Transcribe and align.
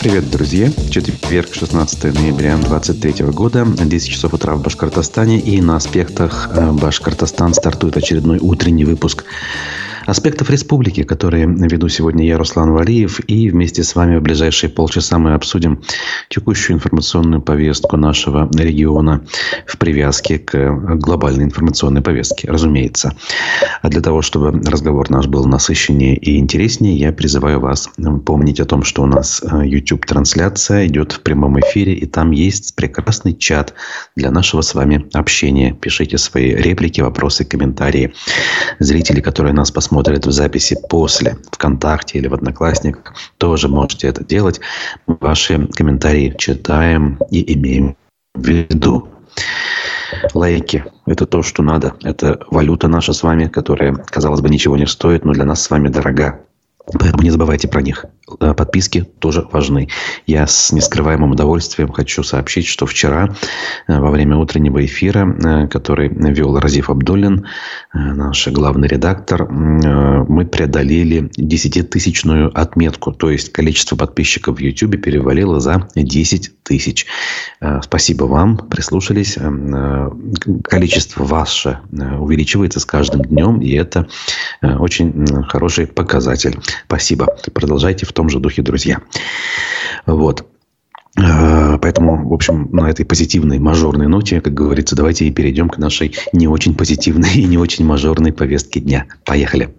Привет, 0.00 0.30
друзья! 0.30 0.70
Четверг, 0.90 1.52
16 1.52 2.04
ноября 2.14 2.56
2023 2.56 3.26
года, 3.26 3.66
10 3.66 4.08
часов 4.08 4.32
утра 4.32 4.54
в 4.54 4.62
Башкортостане 4.62 5.40
и 5.40 5.60
на 5.60 5.74
аспектах 5.74 6.50
э, 6.52 6.70
Башкортостан 6.70 7.52
стартует 7.52 7.96
очередной 7.96 8.38
утренний 8.38 8.84
выпуск 8.84 9.24
аспектов 10.08 10.48
республики, 10.48 11.02
которые 11.02 11.46
веду 11.46 11.88
сегодня 11.88 12.26
я, 12.26 12.38
Руслан 12.38 12.72
Валиев, 12.72 13.20
и 13.28 13.50
вместе 13.50 13.82
с 13.82 13.94
вами 13.94 14.16
в 14.16 14.22
ближайшие 14.22 14.70
полчаса 14.70 15.18
мы 15.18 15.34
обсудим 15.34 15.82
текущую 16.30 16.76
информационную 16.76 17.42
повестку 17.42 17.98
нашего 17.98 18.48
региона 18.54 19.20
в 19.66 19.76
привязке 19.76 20.38
к 20.38 20.96
глобальной 20.96 21.44
информационной 21.44 22.00
повестке, 22.00 22.50
разумеется. 22.50 23.14
А 23.82 23.88
для 23.90 24.00
того, 24.00 24.22
чтобы 24.22 24.50
разговор 24.66 25.10
наш 25.10 25.26
был 25.26 25.44
насыщеннее 25.44 26.16
и 26.16 26.38
интереснее, 26.38 26.96
я 26.96 27.12
призываю 27.12 27.60
вас 27.60 27.90
помнить 28.24 28.60
о 28.60 28.64
том, 28.64 28.84
что 28.84 29.02
у 29.02 29.06
нас 29.06 29.42
э, 29.42 29.66
YouTube-трансляция 29.66 30.86
идет 30.86 31.12
в 31.12 31.20
прямом 31.20 31.60
эфире, 31.60 31.92
и 31.92 32.06
там 32.06 32.30
есть 32.30 32.74
прекрасный 32.76 33.34
чат 33.34 33.74
для 34.16 34.30
нашего 34.30 34.62
с 34.62 34.74
вами 34.74 35.06
общения. 35.12 35.74
Пишите 35.74 36.16
свои 36.16 36.54
реплики, 36.54 37.02
вопросы, 37.02 37.44
комментарии. 37.44 38.14
Зрители, 38.78 39.20
которые 39.20 39.52
нас 39.52 39.70
посмотрят, 39.70 39.97
смотрят 39.98 40.26
в 40.26 40.30
записи 40.30 40.76
после 40.88 41.38
ВКонтакте 41.50 42.18
или 42.18 42.28
в 42.28 42.34
Одноклассниках, 42.34 43.14
тоже 43.36 43.66
можете 43.66 44.06
это 44.06 44.24
делать. 44.24 44.60
Ваши 45.08 45.66
комментарии 45.74 46.32
читаем 46.38 47.18
и 47.32 47.54
имеем 47.54 47.96
в 48.32 48.46
виду. 48.46 49.08
Лайки– 50.34 50.84
это 51.06 51.26
то, 51.26 51.42
что 51.42 51.64
надо. 51.64 51.94
Это 52.04 52.38
валюта 52.48 52.86
наша 52.86 53.12
с 53.12 53.24
вами, 53.24 53.48
которая, 53.48 53.92
казалось 53.92 54.40
бы, 54.40 54.48
ничего 54.48 54.76
не 54.76 54.86
стоит, 54.86 55.24
но 55.24 55.32
для 55.32 55.44
нас 55.44 55.62
с 55.62 55.70
вами 55.70 55.88
дорога. 55.88 56.42
Поэтому 56.92 57.22
не 57.22 57.30
забывайте 57.30 57.68
про 57.68 57.82
них. 57.82 58.06
Э, 58.40 58.54
подписки 58.54 59.06
тоже 59.18 59.46
важны. 59.52 59.88
Я 60.26 60.46
с 60.46 60.72
нескрываемым 60.72 61.32
удовольствием 61.32 61.92
хочу 61.92 62.22
сообщить, 62.22 62.66
что 62.66 62.86
вчера 62.86 63.34
э, 63.86 63.98
во 63.98 64.10
время 64.10 64.36
утреннего 64.36 64.84
эфира, 64.84 65.26
э, 65.28 65.68
который 65.68 66.08
вел 66.08 66.58
Разиф 66.58 66.90
Абдуллин, 66.90 67.46
наш 67.92 68.48
главный 68.48 68.88
редактор, 68.88 69.48
мы 69.48 70.46
преодолели 70.46 71.30
десятитысячную 71.36 72.50
отметку. 72.58 73.12
То 73.12 73.30
есть 73.30 73.52
количество 73.52 73.96
подписчиков 73.96 74.56
в 74.56 74.60
YouTube 74.60 75.02
перевалило 75.02 75.60
за 75.60 75.88
10 75.94 76.62
тысяч. 76.62 77.06
Спасибо 77.82 78.24
вам, 78.24 78.56
прислушались. 78.56 79.38
Количество 80.64 81.24
ваше 81.24 81.80
увеличивается 81.92 82.80
с 82.80 82.84
каждым 82.84 83.22
днем, 83.22 83.60
и 83.60 83.72
это 83.72 84.06
очень 84.62 85.44
хороший 85.44 85.86
показатель. 85.86 86.58
Спасибо. 86.86 87.36
Продолжайте 87.52 88.06
в 88.06 88.12
том 88.12 88.28
же 88.28 88.38
духе, 88.40 88.62
друзья. 88.62 89.00
Вот. 90.06 90.46
Э, 91.18 91.78
поэтому, 91.80 92.28
в 92.28 92.32
общем, 92.32 92.68
на 92.72 92.88
этой 92.88 93.04
позитивной 93.04 93.58
мажорной 93.58 94.08
ноте, 94.08 94.40
как 94.40 94.54
говорится, 94.54 94.96
давайте 94.96 95.26
и 95.26 95.30
перейдем 95.30 95.68
к 95.68 95.78
нашей 95.78 96.14
не 96.32 96.48
очень 96.48 96.74
позитивной 96.74 97.32
и 97.34 97.44
не 97.44 97.58
очень 97.58 97.84
мажорной 97.84 98.32
повестке 98.32 98.80
дня. 98.80 99.06
Поехали. 99.24 99.74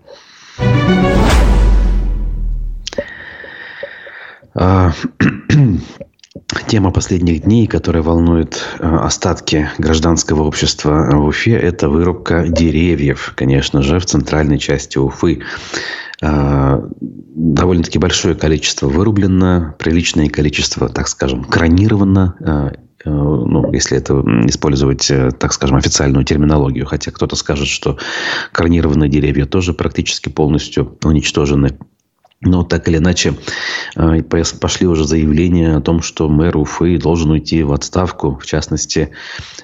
А, 4.55 4.91
тема 6.67 6.91
последних 6.91 7.43
дней, 7.43 7.67
которая 7.67 8.03
волнует 8.03 8.61
э, 8.79 8.83
остатки 8.83 9.69
гражданского 9.77 10.43
общества 10.43 11.09
в 11.13 11.25
Уфе, 11.25 11.53
это 11.53 11.87
вырубка 11.89 12.47
деревьев, 12.47 13.33
конечно 13.35 13.81
же, 13.81 13.99
в 13.99 14.05
центральной 14.05 14.59
части 14.59 14.97
Уфы. 14.97 15.41
А, 16.21 16.81
довольно-таки 16.99 17.97
большое 17.97 18.35
количество 18.35 18.87
вырублено, 18.87 19.75
приличное 19.79 20.29
количество, 20.29 20.89
так 20.89 21.07
скажем, 21.07 21.43
кронировано, 21.45 22.35
а, 22.41 22.71
а, 23.05 23.09
ну, 23.09 23.71
если 23.71 23.97
это 23.97 24.21
использовать, 24.45 25.09
э, 25.09 25.31
так 25.31 25.53
скажем, 25.53 25.77
официальную 25.77 26.25
терминологию. 26.25 26.85
Хотя 26.85 27.11
кто-то 27.11 27.35
скажет, 27.37 27.67
что 27.67 27.97
кронированные 28.51 29.09
деревья 29.09 29.45
тоже 29.45 29.73
практически 29.73 30.29
полностью 30.29 30.97
уничтожены. 31.03 31.77
Но 32.41 32.63
так 32.63 32.87
или 32.87 32.97
иначе, 32.97 33.33
пошли 33.93 34.87
уже 34.87 35.03
заявления 35.03 35.75
о 35.75 35.81
том, 35.81 36.01
что 36.01 36.29
мэр 36.29 36.55
Уфы 36.55 36.97
должен 36.97 37.31
уйти 37.31 37.63
в 37.63 37.73
отставку. 37.73 38.37
В 38.41 38.45
частности, 38.45 39.09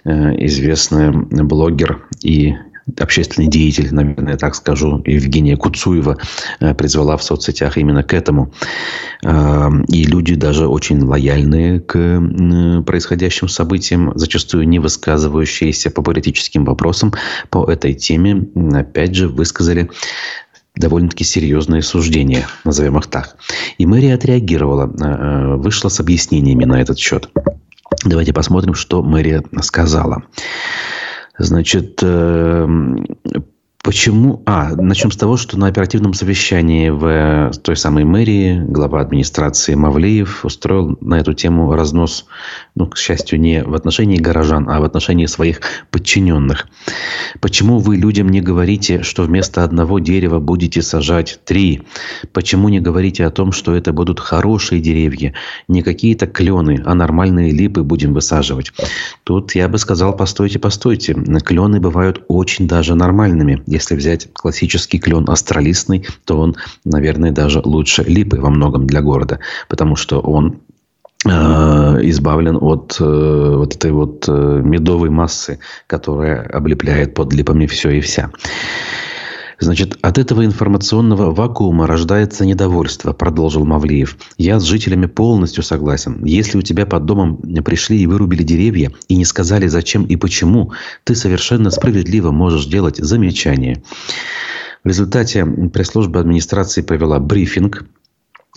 э, 0.04 0.46
известный 0.46 1.12
блогер 1.12 2.06
и 2.22 2.56
общественный 3.00 3.48
деятель, 3.48 3.94
наверное, 3.94 4.38
так 4.38 4.56
скажу, 4.56 5.02
Евгения 5.06 5.58
Куцуева 5.58 6.18
э, 6.60 6.74
призвала 6.76 7.18
в 7.18 7.24
соцсетях 7.24 7.78
именно 7.78 8.04
к 8.04 8.14
этому. 8.14 8.54
Э, 9.24 9.70
и 9.88 10.04
люди 10.04 10.36
даже 10.36 10.68
очень 10.68 11.04
лояльные 11.04 11.80
к 11.80 12.84
происходящим 12.86 13.48
событиям, 13.48 14.12
зачастую 14.16 14.68
не 14.68 14.80
высказывающиеся 14.80 15.90
по 15.90 16.02
политическим 16.02 16.66
вопросам 16.66 17.14
по 17.50 17.70
этой 17.70 17.94
теме, 17.94 18.48
опять 18.74 19.16
же, 19.16 19.28
высказали 19.28 19.90
довольно-таки 20.76 21.24
серьезные 21.24 21.82
суждения, 21.82 22.48
назовем 22.64 22.98
их 22.98 23.08
так. 23.08 23.38
И 23.78 23.86
мэрия 23.86 24.14
отреагировала, 24.14 24.86
э, 24.86 25.56
вышла 25.56 25.90
с 25.90 26.00
объяснениями 26.00 26.66
на 26.66 26.82
этот 26.82 27.00
счет. 27.00 27.30
Давайте 28.04 28.34
посмотрим, 28.34 28.76
что 28.76 29.02
мэрия 29.02 29.44
сказала. 29.62 30.24
Значит, 31.38 32.00
эм, 32.02 33.06
Почему? 33.86 34.42
А, 34.48 34.76
начнем 34.76 35.12
с 35.12 35.16
того, 35.16 35.38
что 35.38 35.60
на 35.60 35.68
оперативном 35.68 36.16
совещании 36.16 36.90
в 36.90 37.52
той 37.62 37.78
самой 37.78 38.04
мэрии 38.04 38.60
глава 38.68 39.00
администрации 39.00 39.76
Мавлеев 39.76 40.44
устроил 40.44 40.98
на 41.02 41.20
эту 41.20 41.34
тему 41.36 41.72
разнос, 41.72 42.26
ну, 42.74 42.88
к 42.88 42.98
счастью, 42.98 43.40
не 43.40 43.62
в 43.64 43.76
отношении 43.76 44.18
горожан, 44.18 44.68
а 44.72 44.80
в 44.80 44.86
отношении 44.86 45.28
своих 45.28 45.62
подчиненных. 45.92 46.68
Почему 47.42 47.78
вы 47.78 47.98
людям 47.98 48.30
не 48.30 48.42
говорите, 48.42 49.04
что 49.04 49.22
вместо 49.22 49.64
одного 49.64 50.00
дерева 50.00 50.40
будете 50.40 50.82
сажать 50.82 51.40
три? 51.46 51.84
Почему 52.34 52.70
не 52.70 52.80
говорите 52.80 53.24
о 53.24 53.30
том, 53.30 53.52
что 53.52 53.76
это 53.76 53.94
будут 53.94 54.20
хорошие 54.20 54.82
деревья, 54.82 55.36
не 55.68 55.84
какие-то 55.84 56.26
клены, 56.26 56.82
а 56.84 56.96
нормальные 56.96 57.52
липы 57.52 57.84
будем 57.84 58.16
высаживать? 58.16 58.74
Тут 59.26 59.54
я 59.54 59.68
бы 59.68 59.78
сказал, 59.78 60.16
постойте, 60.16 60.58
постойте. 60.58 61.14
Клены 61.14 61.80
бывают 61.80 62.24
очень 62.28 62.68
даже 62.68 62.96
нормальными 62.96 63.62
если 63.76 63.96
взять 63.96 64.30
классический 64.34 65.00
клен 65.00 65.30
астролистный, 65.30 66.08
то 66.26 66.40
он, 66.40 66.56
наверное, 66.84 67.32
даже 67.32 67.62
лучше 67.64 68.04
липы 68.04 68.38
во 68.40 68.50
многом 68.50 68.88
для 68.88 69.02
города, 69.02 69.40
потому 69.70 69.96
что 69.96 70.20
он 70.20 70.60
э, 71.26 71.30
избавлен 71.30 72.58
от 72.60 72.98
э, 73.00 73.04
вот 73.04 73.76
этой 73.76 73.92
вот 73.92 74.26
э, 74.28 74.62
медовой 74.64 75.10
массы, 75.10 75.60
которая 75.88 76.42
облепляет 76.42 77.14
под 77.14 77.34
липами 77.34 77.68
все 77.68 77.90
и 77.92 78.02
вся. 78.02 78.32
Значит, 79.60 79.98
от 80.02 80.18
этого 80.18 80.46
информационного 80.46 81.34
вакуума 81.34 81.88
рождается 81.88 82.46
недовольство, 82.46 83.14
продолжил 83.14 83.66
Мавлиев. 83.66 84.18
Я 84.38 84.60
с 84.60 84.64
жителями 84.64 85.06
полностью 85.06 85.64
согласен. 85.64 86.24
Если 86.26 86.58
у 86.58 86.62
тебя 86.62 86.86
под 86.86 87.06
домом 87.06 87.38
пришли 87.64 88.00
и 88.00 88.08
вырубили 88.08 88.44
деревья 88.44 88.92
и 89.08 89.16
не 89.16 89.26
сказали 89.26 89.68
зачем 89.68 90.06
и 90.06 90.16
почему, 90.16 90.74
ты 91.04 91.16
совершенно 91.16 91.72
справедливо 91.72 92.32
можешь 92.32 92.66
делать 92.66 92.98
замечания. 92.98 93.82
В 94.84 94.88
результате 94.88 95.46
пресс-служба 95.46 96.20
администрации 96.20 96.82
провела 96.82 97.20
брифинг 97.20 97.86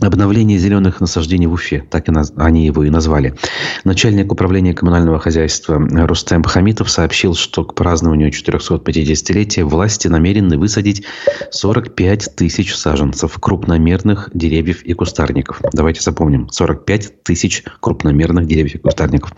Обновление 0.00 0.58
зеленых 0.58 1.00
насаждений 1.00 1.48
в 1.48 1.52
Уфе, 1.54 1.84
так 1.90 2.08
и 2.08 2.12
наз... 2.12 2.32
они 2.36 2.64
его 2.64 2.84
и 2.84 2.90
назвали. 2.90 3.34
Начальник 3.82 4.30
управления 4.30 4.72
коммунального 4.72 5.18
хозяйства 5.18 5.76
Рустем 6.06 6.44
Хамитов 6.44 6.88
сообщил, 6.88 7.34
что 7.34 7.64
к 7.64 7.74
празднованию 7.74 8.30
450-летия 8.30 9.64
власти 9.64 10.06
намерены 10.06 10.56
высадить 10.56 11.04
45 11.50 12.36
тысяч 12.36 12.76
саженцев 12.76 13.36
крупномерных 13.40 14.30
деревьев 14.32 14.84
и 14.84 14.92
кустарников. 14.92 15.60
Давайте 15.72 16.00
запомним. 16.00 16.48
45 16.48 17.24
тысяч 17.24 17.64
крупномерных 17.80 18.46
деревьев 18.46 18.76
и 18.76 18.78
кустарников. 18.78 19.32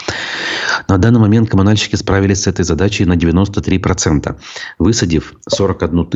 На 0.89 0.99
данный 0.99 1.21
момент 1.21 1.49
коммунальщики 1.49 1.97
справились 1.97 2.43
с 2.43 2.47
этой 2.47 2.67
задачей 2.67 3.07
на 3.07 3.15
93%, 3.15 4.37
высадив 4.79 5.35
41 5.49 6.07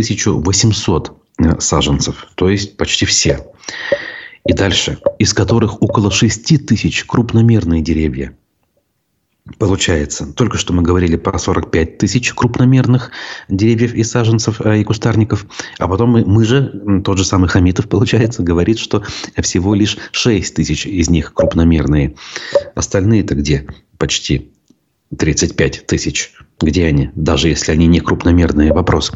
800 0.43 1.13
э, 1.39 1.61
саженцев, 1.61 2.27
то 2.35 2.51
есть 2.51 2.77
почти 2.77 3.07
все. 3.07 3.41
И 4.47 4.53
дальше. 4.53 4.99
Из 5.19 5.33
которых 5.33 5.83
около 5.83 6.11
6 6.11 6.67
тысяч 6.67 7.05
крупномерные 7.05 7.83
деревья. 7.83 8.37
Получается, 9.59 10.33
только 10.33 10.57
что 10.57 10.73
мы 10.73 10.83
говорили 10.83 11.17
про 11.17 11.39
45 11.39 11.99
тысяч 11.99 12.33
крупномерных 12.33 13.11
деревьев 13.51 13.95
и 13.95 14.03
саженцев 14.03 14.63
э, 14.63 14.81
и 14.81 14.85
кустарников. 14.85 15.47
А 15.79 15.87
потом 15.87 16.11
мы, 16.11 16.25
мы 16.25 16.45
же, 16.47 17.03
тот 17.05 17.19
же 17.19 17.27
самый 17.27 17.49
Хамитов, 17.51 17.89
получается, 17.89 18.43
говорит, 18.43 18.79
что 18.79 19.03
всего 19.43 19.75
лишь 19.75 19.99
6 20.13 20.55
тысяч 20.55 20.87
из 20.87 21.11
них 21.11 21.35
крупномерные. 21.35 22.15
Остальные-то 22.75 23.35
где? 23.35 23.67
Почти 23.99 24.51
35 25.17 25.87
тысяч. 25.87 26.33
Где 26.59 26.87
они? 26.87 27.11
Даже 27.15 27.49
если 27.49 27.73
они 27.73 27.87
не 27.87 28.01
крупномерные. 28.01 28.73
Вопрос. 28.73 29.13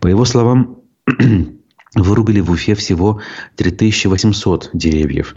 По 0.00 0.08
его 0.08 0.26
словам, 0.26 0.82
Вырубили 2.02 2.40
в 2.40 2.50
Уфе 2.50 2.74
всего 2.74 3.20
3800 3.56 4.70
деревьев. 4.72 5.34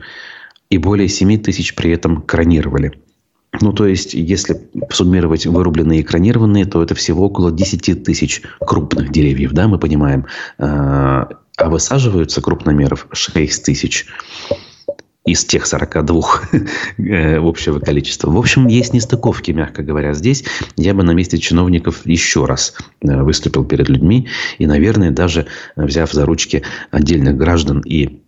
и 0.70 0.78
более 0.78 1.10
7 1.10 1.42
тысяч 1.42 1.76
при 1.76 1.92
этом 1.92 2.22
кронировали. 2.22 2.94
Ну, 3.60 3.74
то 3.74 3.86
есть, 3.86 4.14
если 4.14 4.70
суммировать 4.90 5.46
вырубленные 5.46 6.00
и 6.00 6.02
экранированные, 6.02 6.66
то 6.66 6.82
это 6.82 6.96
всего 6.96 7.26
около 7.26 7.52
10 7.52 8.04
тысяч 8.04 8.42
крупных 8.62 9.12
деревьев, 9.12 9.52
да, 9.52 9.68
мы 9.68 9.78
понимаем. 9.78 10.26
А, 10.58 11.28
а 11.58 11.70
высаживаются 11.70 12.42
крупномеров 12.42 13.08
6 13.12 13.66
тысяч 13.66 14.08
из 15.26 15.46
тех 15.46 15.66
42 15.68 16.22
э, 16.98 17.38
общего 17.38 17.80
количества. 17.80 18.32
В 18.32 18.38
общем, 18.38 18.68
есть 18.68 18.94
нестыковки, 18.94 19.52
мягко 19.52 19.84
говоря. 19.84 20.14
Здесь 20.14 20.44
я 20.78 20.94
бы 20.94 21.04
на 21.04 21.12
месте 21.12 21.38
чиновников 21.38 22.06
еще 22.06 22.46
раз 22.46 22.74
э, 23.02 23.22
выступил 23.22 23.64
перед 23.64 23.88
людьми 23.88 24.28
и, 24.58 24.66
наверное, 24.66 25.12
даже 25.12 25.46
взяв 25.76 26.12
за 26.12 26.26
ручки 26.26 26.64
отдельных 26.90 27.38
граждан 27.38 27.82
и 27.82 28.22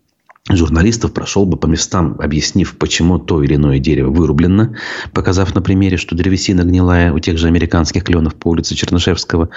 журналистов 0.50 1.14
прошел 1.14 1.46
бы 1.46 1.56
по 1.56 1.68
местам, 1.68 2.18
объяснив, 2.20 2.78
почему 2.78 3.18
то 3.18 3.42
или 3.42 3.56
иное 3.56 3.80
дерево 3.80 4.12
вырублено, 4.12 4.76
показав 5.14 5.56
на 5.56 5.62
примере, 5.62 5.96
что 5.96 6.16
древесина 6.16 6.64
гнилая 6.64 7.14
у 7.14 7.20
тех 7.20 7.38
же 7.38 7.48
американских 7.48 8.04
кленов 8.04 8.36
по 8.36 8.50
улице 8.50 8.76
Чернышевского. 8.76 9.50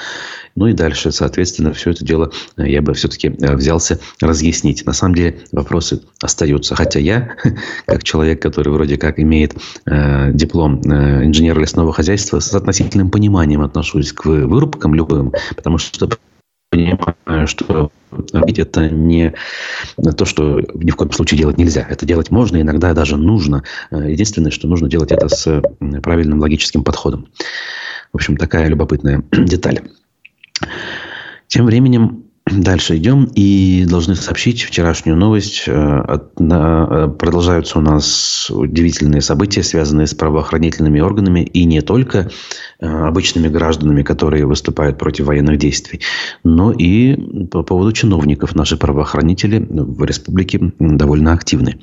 Ну 0.54 0.68
и 0.68 0.72
дальше, 0.72 1.10
соответственно, 1.10 1.72
все 1.72 1.90
это 1.90 2.04
дело 2.04 2.30
э, 2.56 2.68
я 2.68 2.82
бы 2.82 2.94
все-таки 2.94 3.28
э, 3.28 3.56
взялся 3.56 3.98
разъяснить. 4.20 4.86
На 4.86 4.92
самом 4.92 5.16
деле 5.16 5.40
вопросы 5.50 6.02
остаются. 6.22 6.76
Хотя 6.76 7.00
я, 7.00 7.36
как 7.86 8.04
человек, 8.04 8.40
который 8.40 8.72
вроде 8.72 8.96
как 8.96 9.18
имеет 9.18 9.56
э, 9.86 10.30
диплом 10.32 10.80
инженера 10.82 11.58
лесного 11.58 11.92
хозяйства, 11.92 12.38
с 12.38 12.54
относительным 12.54 13.10
пониманием 13.10 13.62
отношусь 13.62 14.12
к 14.12 14.24
вырубкам 14.26 14.94
любым, 14.94 15.32
потому 15.56 15.78
что 15.78 16.08
понимаю, 16.70 17.46
что 17.46 17.90
Рубить 18.32 18.58
это 18.58 18.88
не 18.88 19.34
то, 20.16 20.24
что 20.24 20.60
ни 20.74 20.90
в 20.90 20.96
коем 20.96 21.12
случае 21.12 21.38
делать 21.38 21.58
нельзя. 21.58 21.86
Это 21.88 22.06
делать 22.06 22.30
можно, 22.30 22.60
иногда 22.60 22.94
даже 22.94 23.16
нужно. 23.16 23.62
Единственное, 23.90 24.50
что 24.50 24.68
нужно 24.68 24.88
делать 24.88 25.12
это 25.12 25.28
с 25.28 25.62
правильным 26.02 26.40
логическим 26.40 26.84
подходом. 26.84 27.28
В 28.12 28.16
общем, 28.16 28.36
такая 28.36 28.68
любопытная 28.68 29.22
деталь. 29.32 29.80
Тем 31.48 31.66
временем 31.66 32.25
Дальше 32.52 32.96
идем 32.96 33.28
и 33.34 33.84
должны 33.88 34.14
сообщить 34.14 34.62
вчерашнюю 34.62 35.16
новость. 35.16 35.64
Э, 35.66 36.18
э, 36.38 37.08
продолжаются 37.18 37.78
у 37.78 37.82
нас 37.82 38.50
удивительные 38.50 39.20
события, 39.20 39.64
связанные 39.64 40.06
с 40.06 40.14
правоохранительными 40.14 41.00
органами 41.00 41.40
и 41.40 41.64
не 41.64 41.80
только 41.80 42.30
э, 42.78 42.86
обычными 42.86 43.48
гражданами, 43.48 44.02
которые 44.02 44.46
выступают 44.46 44.96
против 44.96 45.26
военных 45.26 45.58
действий, 45.58 46.00
но 46.44 46.70
и 46.70 47.16
по 47.46 47.64
поводу 47.64 47.92
чиновников. 47.92 48.54
Наши 48.54 48.76
правоохранители 48.76 49.66
в 49.68 50.04
республике 50.04 50.72
довольно 50.78 51.32
активны. 51.32 51.80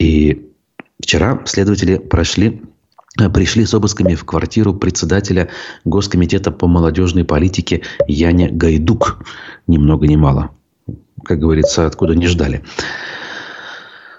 И 0.00 0.50
вчера 1.00 1.40
следователи 1.44 1.98
прошли 1.98 2.60
пришли 3.32 3.64
с 3.64 3.74
обысками 3.74 4.14
в 4.14 4.24
квартиру 4.24 4.74
председателя 4.74 5.50
Госкомитета 5.84 6.50
по 6.50 6.66
молодежной 6.66 7.24
политике 7.24 7.82
Яня 8.06 8.50
Гайдук. 8.50 9.18
Ни 9.66 9.78
много 9.78 10.06
ни 10.06 10.16
мало. 10.16 10.50
Как 11.24 11.38
говорится, 11.38 11.86
откуда 11.86 12.14
не 12.14 12.26
ждали. 12.26 12.62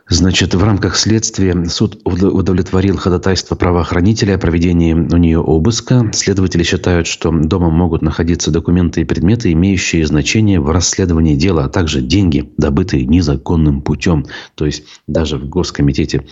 Значит, 0.08 0.54
в 0.54 0.64
рамках 0.64 0.98
следствия 0.98 1.66
суд 1.66 2.00
удовлетворил 2.06 2.96
ходатайство 2.96 3.56
правоохранителя 3.56 4.36
о 4.36 4.38
проведении 4.38 4.94
у 4.94 5.18
нее 5.18 5.40
обыска. 5.40 6.12
Следователи 6.14 6.62
считают, 6.62 7.08
что 7.08 7.32
дома 7.32 7.72
могут 7.72 8.04
находиться 8.04 8.52
документы 8.52 9.02
и 9.02 9.06
предметы, 9.06 9.52
имеющие 9.54 10.06
значение 10.06 10.60
в 10.60 10.70
расследовании 10.70 11.36
дела, 11.36 11.66
а 11.66 11.70
также 11.70 12.02
деньги, 12.02 12.54
добытые 12.58 13.08
незаконным 13.08 13.82
путем. 13.82 14.28
То 14.54 14.68
есть 14.68 14.84
даже 15.08 15.38
в 15.38 15.50
Госкомитете 15.50 16.28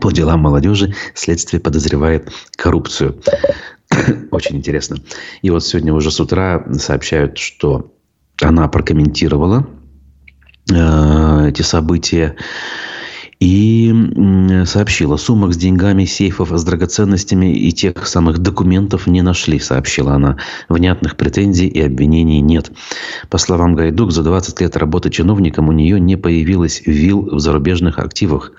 по 0.00 0.10
делам 0.10 0.40
молодежи 0.40 0.94
следствие 1.14 1.60
подозревает 1.60 2.30
коррупцию. 2.56 3.20
Очень 4.30 4.56
интересно. 4.56 4.98
И 5.42 5.50
вот 5.50 5.64
сегодня 5.64 5.92
уже 5.92 6.10
с 6.10 6.20
утра 6.20 6.66
сообщают, 6.74 7.38
что 7.38 7.92
она 8.40 8.68
прокомментировала 8.68 9.66
э, 10.70 11.48
эти 11.48 11.62
события 11.62 12.36
и 13.40 13.94
сообщила, 14.64 15.16
сумок 15.16 15.54
с 15.54 15.56
деньгами, 15.56 16.04
сейфов 16.04 16.50
с 16.50 16.64
драгоценностями 16.64 17.54
и 17.54 17.70
тех 17.72 18.06
самых 18.06 18.38
документов 18.38 19.06
не 19.06 19.22
нашли, 19.22 19.60
сообщила 19.60 20.14
она. 20.14 20.38
Внятных 20.68 21.16
претензий 21.16 21.68
и 21.68 21.80
обвинений 21.80 22.40
нет. 22.40 22.72
По 23.30 23.38
словам 23.38 23.74
Гайдук, 23.74 24.10
за 24.10 24.24
20 24.24 24.60
лет 24.60 24.76
работы 24.76 25.10
чиновником 25.10 25.68
у 25.68 25.72
нее 25.72 26.00
не 26.00 26.16
появилось 26.16 26.82
вил 26.84 27.28
в 27.30 27.38
зарубежных 27.38 27.98
активах. 27.98 28.52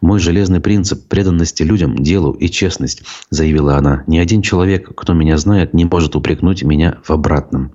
«Мой 0.00 0.18
железный 0.18 0.60
принцип 0.60 1.06
преданности 1.06 1.62
людям, 1.62 1.96
делу 1.96 2.32
и 2.32 2.48
честность»,– 2.48 3.04
заявила 3.30 3.76
она. 3.76 4.02
«Ни 4.08 4.18
один 4.18 4.42
человек, 4.42 4.92
кто 4.96 5.12
меня 5.12 5.38
знает, 5.38 5.74
не 5.74 5.84
может 5.84 6.16
упрекнуть 6.16 6.64
меня 6.64 6.98
в 7.04 7.10
обратном». 7.12 7.72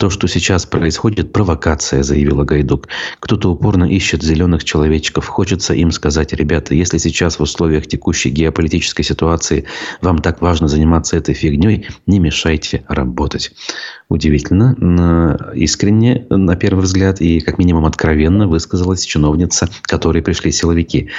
То, 0.00 0.08
что 0.08 0.28
сейчас 0.28 0.64
происходит, 0.64 1.30
провокация, 1.30 2.02
заявила 2.02 2.44
Гайдук. 2.44 2.88
Кто-то 3.18 3.50
упорно 3.50 3.84
ищет 3.84 4.22
зеленых 4.22 4.64
человечков. 4.64 5.26
Хочется 5.26 5.74
им 5.74 5.90
сказать, 5.90 6.32
ребята, 6.32 6.74
если 6.74 6.96
сейчас 6.96 7.38
в 7.38 7.42
условиях 7.42 7.86
текущей 7.86 8.30
геополитической 8.30 9.02
ситуации 9.02 9.66
вам 10.00 10.20
так 10.20 10.40
важно 10.40 10.68
заниматься 10.68 11.18
этой 11.18 11.34
фигней, 11.34 11.86
не 12.06 12.18
мешайте 12.18 12.82
работать. 12.88 13.52
Удивительно, 14.08 15.52
искренне, 15.54 16.24
на 16.30 16.56
первый 16.56 16.80
взгляд, 16.80 17.20
и 17.20 17.40
как 17.40 17.58
минимум 17.58 17.84
откровенно 17.84 18.48
высказалась 18.48 19.04
чиновница, 19.04 19.68
которой 19.82 20.22
пришли 20.22 20.50
силовики. 20.50 21.10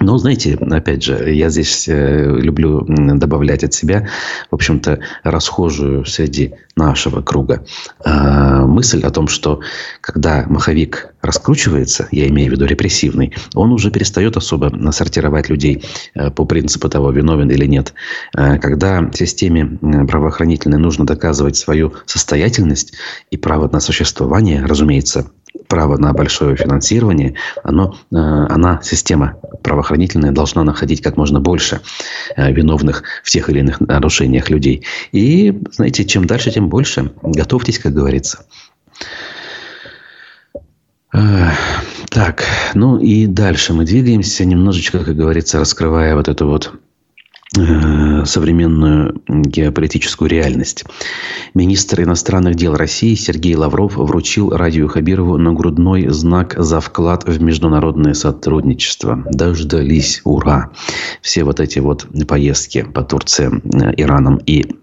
Но, 0.00 0.16
знаете, 0.16 0.54
опять 0.54 1.02
же, 1.02 1.32
я 1.32 1.50
здесь 1.50 1.86
э, 1.86 2.24
люблю 2.40 2.84
добавлять 2.88 3.62
от 3.64 3.74
себя, 3.74 4.08
в 4.50 4.54
общем-то, 4.54 5.00
расхожую 5.24 6.06
среди 6.06 6.54
нашего 6.74 7.20
круга 7.20 7.64
э, 8.04 8.64
мысль 8.64 9.02
о 9.02 9.10
том, 9.10 9.28
что 9.28 9.60
когда 10.00 10.46
маховик 10.48 11.12
раскручивается, 11.20 12.08
я 12.10 12.26
имею 12.28 12.50
в 12.50 12.52
виду 12.54 12.64
репрессивный, 12.64 13.34
он 13.54 13.72
уже 13.72 13.90
перестает 13.90 14.38
особо 14.38 14.72
сортировать 14.90 15.50
людей 15.50 15.84
э, 16.14 16.30
по 16.30 16.46
принципу 16.46 16.88
того, 16.88 17.10
виновен 17.10 17.50
или 17.50 17.66
нет. 17.66 17.92
Э, 18.34 18.58
когда 18.58 19.10
системе 19.12 19.78
правоохранительной 20.08 20.78
нужно 20.78 21.04
доказывать 21.04 21.56
свою 21.56 21.92
состоятельность 22.06 22.94
и 23.30 23.36
право 23.36 23.68
на 23.68 23.80
существование, 23.80 24.64
разумеется, 24.64 25.30
право 25.70 25.96
на 25.96 26.12
большое 26.12 26.56
финансирование, 26.56 27.36
оно, 27.62 27.96
э, 28.10 28.16
она, 28.16 28.80
система 28.82 29.36
правоохранительная, 29.62 30.32
должна 30.32 30.64
находить 30.64 31.00
как 31.00 31.16
можно 31.16 31.40
больше 31.40 31.80
э, 32.36 32.52
виновных 32.52 33.04
в 33.24 33.30
тех 33.30 33.48
или 33.48 33.60
иных 33.60 33.80
нарушениях 33.80 34.50
людей. 34.50 34.84
И, 35.12 35.58
знаете, 35.70 36.04
чем 36.04 36.26
дальше, 36.26 36.50
тем 36.50 36.68
больше. 36.68 37.12
Готовьтесь, 37.22 37.78
как 37.78 37.94
говорится. 37.94 38.44
Так, 42.10 42.44
ну 42.74 42.98
и 42.98 43.26
дальше 43.26 43.72
мы 43.72 43.84
двигаемся, 43.84 44.44
немножечко, 44.44 45.04
как 45.04 45.16
говорится, 45.16 45.58
раскрывая 45.58 46.14
вот 46.14 46.28
эту 46.28 46.46
вот 46.46 46.72
современную 47.52 49.22
геополитическую 49.26 50.30
реальность. 50.30 50.84
Министр 51.54 52.02
иностранных 52.02 52.54
дел 52.54 52.74
России 52.74 53.14
Сергей 53.14 53.56
Лавров 53.56 53.96
вручил 53.96 54.50
Радию 54.50 54.88
Хабирову 54.88 55.36
нагрудной 55.36 56.08
знак 56.10 56.54
за 56.56 56.80
вклад 56.80 57.24
в 57.24 57.42
международное 57.42 58.14
сотрудничество. 58.14 59.24
Дождались, 59.32 60.20
ура! 60.24 60.70
Все 61.22 61.42
вот 61.42 61.58
эти 61.58 61.80
вот 61.80 62.06
поездки 62.28 62.82
по 62.82 63.02
Турции, 63.02 63.50
э, 63.50 63.94
Ираном 63.96 64.36
и 64.46 64.66
Э, 64.70 64.79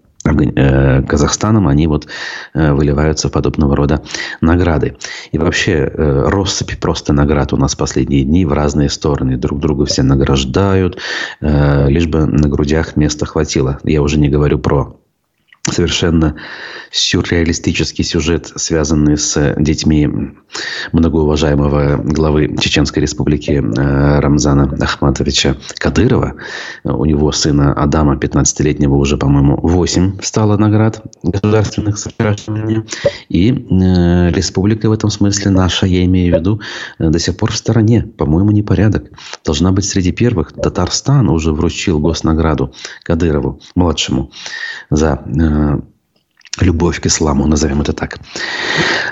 Казахстаном, 1.06 1.68
они 1.68 1.86
вот 1.86 2.06
э, 2.54 2.72
выливаются 2.72 3.28
в 3.28 3.32
подобного 3.32 3.76
рода 3.76 4.02
награды. 4.40 4.96
И 5.32 5.38
вообще 5.38 5.72
э, 5.72 6.28
россыпь 6.28 6.78
просто 6.78 7.12
наград 7.12 7.52
у 7.52 7.56
нас 7.56 7.74
последние 7.74 8.24
дни 8.24 8.44
в 8.44 8.52
разные 8.52 8.90
стороны. 8.90 9.36
Друг 9.36 9.60
друга 9.60 9.86
все 9.86 10.02
награждают, 10.02 10.98
лишь 11.40 12.06
бы 12.06 12.26
на 12.26 12.48
грудях 12.48 12.96
места 12.96 13.26
хватило. 13.26 13.78
Я 13.84 14.02
уже 14.02 14.18
не 14.18 14.28
говорю 14.28 14.58
про 14.58 14.96
совершенно 15.68 16.36
сюрреалистический 16.90 18.04
сюжет, 18.04 18.52
связанный 18.56 19.16
с 19.16 19.54
детьми 19.58 20.08
многоуважаемого 20.92 21.96
главы 22.02 22.56
Чеченской 22.58 23.02
республики 23.02 23.50
э, 23.52 24.20
Рамзана 24.20 24.74
Ахматовича 24.80 25.56
Кадырова. 25.78 26.34
У 26.84 27.04
него 27.04 27.30
сына 27.32 27.72
Адама, 27.74 28.16
15-летнего, 28.16 28.94
уже, 28.94 29.16
по-моему, 29.16 29.58
8 29.62 30.18
стало 30.22 30.56
наград 30.56 31.02
государственных 31.22 31.98
с 31.98 32.08
И 33.28 33.50
э, 33.52 34.30
республика 34.30 34.88
в 34.88 34.92
этом 34.92 35.10
смысле 35.10 35.50
наша, 35.50 35.86
я 35.86 36.04
имею 36.04 36.34
в 36.34 36.38
виду, 36.38 36.60
э, 36.98 37.10
до 37.10 37.18
сих 37.18 37.36
пор 37.36 37.52
в 37.52 37.56
стороне. 37.56 38.02
По-моему, 38.02 38.50
непорядок. 38.50 39.04
Должна 39.44 39.72
быть 39.72 39.84
среди 39.84 40.12
первых. 40.12 40.52
Татарстан 40.52 41.28
уже 41.28 41.52
вручил 41.52 41.98
госнаграду 41.98 42.72
Кадырову, 43.02 43.60
младшему, 43.74 44.30
за 44.90 45.22
любовь 46.60 47.00
к 47.00 47.06
исламу, 47.06 47.46
назовем 47.46 47.80
это 47.80 47.92
так. 47.92 48.18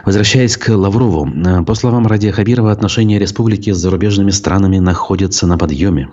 Возвращаясь 0.04 0.56
к 0.56 0.68
Лаврову. 0.68 1.28
Э, 1.28 1.62
по 1.62 1.74
словам 1.74 2.06
Радия 2.06 2.32
Хабирова, 2.32 2.72
отношения 2.72 3.18
республики 3.18 3.70
с 3.72 3.76
зарубежными 3.76 4.30
странами 4.30 4.78
находятся 4.78 5.46
на 5.46 5.58
подъеме. 5.58 6.10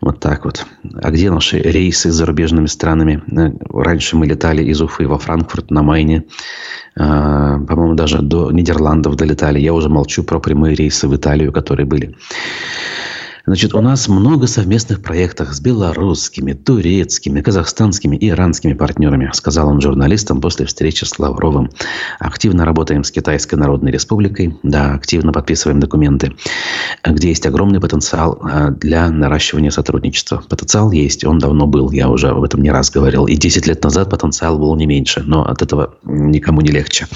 Вот 0.00 0.20
так 0.20 0.44
вот. 0.44 0.64
А 1.02 1.10
где 1.10 1.30
наши 1.30 1.58
рейсы 1.58 2.10
с 2.10 2.14
зарубежными 2.14 2.66
странами? 2.66 3.22
Э, 3.30 3.50
раньше 3.70 4.16
мы 4.16 4.26
летали 4.26 4.62
из 4.64 4.80
Уфы 4.80 5.06
во 5.06 5.18
Франкфурт 5.18 5.70
на 5.70 5.82
Майне. 5.82 6.24
Э, 6.96 7.58
по-моему, 7.68 7.94
даже 7.94 8.22
до 8.22 8.50
Нидерландов 8.50 9.16
долетали. 9.16 9.60
Я 9.60 9.74
уже 9.74 9.88
молчу 9.88 10.22
про 10.22 10.40
прямые 10.40 10.74
рейсы 10.74 11.08
в 11.08 11.14
Италию, 11.14 11.52
которые 11.52 11.86
были. 11.86 12.16
Значит, 13.50 13.74
у 13.74 13.80
нас 13.80 14.06
много 14.06 14.46
совместных 14.46 15.02
проектов 15.02 15.52
с 15.52 15.60
белорусскими, 15.60 16.52
турецкими, 16.52 17.40
казахстанскими 17.40 18.14
и 18.14 18.28
иранскими 18.28 18.74
партнерами, 18.74 19.28
сказал 19.32 19.70
он 19.70 19.80
журналистам 19.80 20.40
после 20.40 20.66
встречи 20.66 21.02
с 21.02 21.18
Лавровым. 21.18 21.68
Активно 22.20 22.64
работаем 22.64 23.02
с 23.02 23.10
Китайской 23.10 23.56
Народной 23.56 23.90
Республикой, 23.90 24.56
да, 24.62 24.94
активно 24.94 25.32
подписываем 25.32 25.80
документы, 25.80 26.32
где 27.04 27.30
есть 27.30 27.44
огромный 27.44 27.80
потенциал 27.80 28.38
а, 28.40 28.70
для 28.70 29.10
наращивания 29.10 29.70
сотрудничества. 29.70 30.44
Потенциал 30.48 30.92
есть, 30.92 31.24
он 31.24 31.40
давно 31.40 31.66
был, 31.66 31.90
я 31.90 32.08
уже 32.08 32.28
об 32.28 32.44
этом 32.44 32.62
не 32.62 32.70
раз 32.70 32.92
говорил. 32.92 33.26
И 33.26 33.34
10 33.34 33.66
лет 33.66 33.82
назад 33.82 34.10
потенциал 34.10 34.60
был 34.60 34.76
не 34.76 34.86
меньше, 34.86 35.24
но 35.26 35.44
от 35.44 35.60
этого 35.60 35.96
никому 36.04 36.60
не 36.60 36.70
легче. 36.70 37.08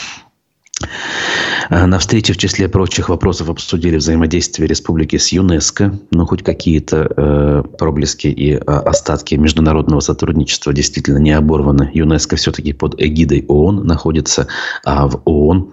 Э, 1.71 1.87
на 1.87 1.99
встрече, 1.99 2.33
в 2.33 2.37
числе 2.37 2.69
прочих 2.69 3.09
вопросов, 3.09 3.51
обсудили 3.51 3.97
взаимодействие 3.97 4.69
республики 4.69 5.17
с 5.17 5.29
ЮНЕСКО. 5.33 5.99
Ну, 6.11 6.27
хоть 6.27 6.43
какие-то 6.43 7.09
э, 7.17 7.63
проблески 7.79 8.29
и 8.29 8.55
э, 8.55 8.59
остатки 8.59 9.35
международного 9.35 10.01
сотрудничества 10.01 10.73
действительно 10.73 11.19
не 11.19 11.33
оборваны. 11.33 11.91
ЮНЕСКО 11.95 12.37
все-таки 12.37 12.73
под 12.73 13.01
эгидой 13.01 13.45
ООН 13.49 13.87
находится, 13.87 14.49
а 14.85 15.09
в 15.09 15.23
ООН 15.25 15.73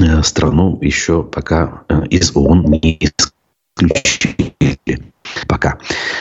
э, 0.00 0.22
страну 0.22 0.78
еще 0.80 1.22
пока 1.22 1.82
э, 1.88 2.06
из 2.08 2.34
ООН 2.34 2.64
не 2.82 2.98
исключили. 3.00 4.54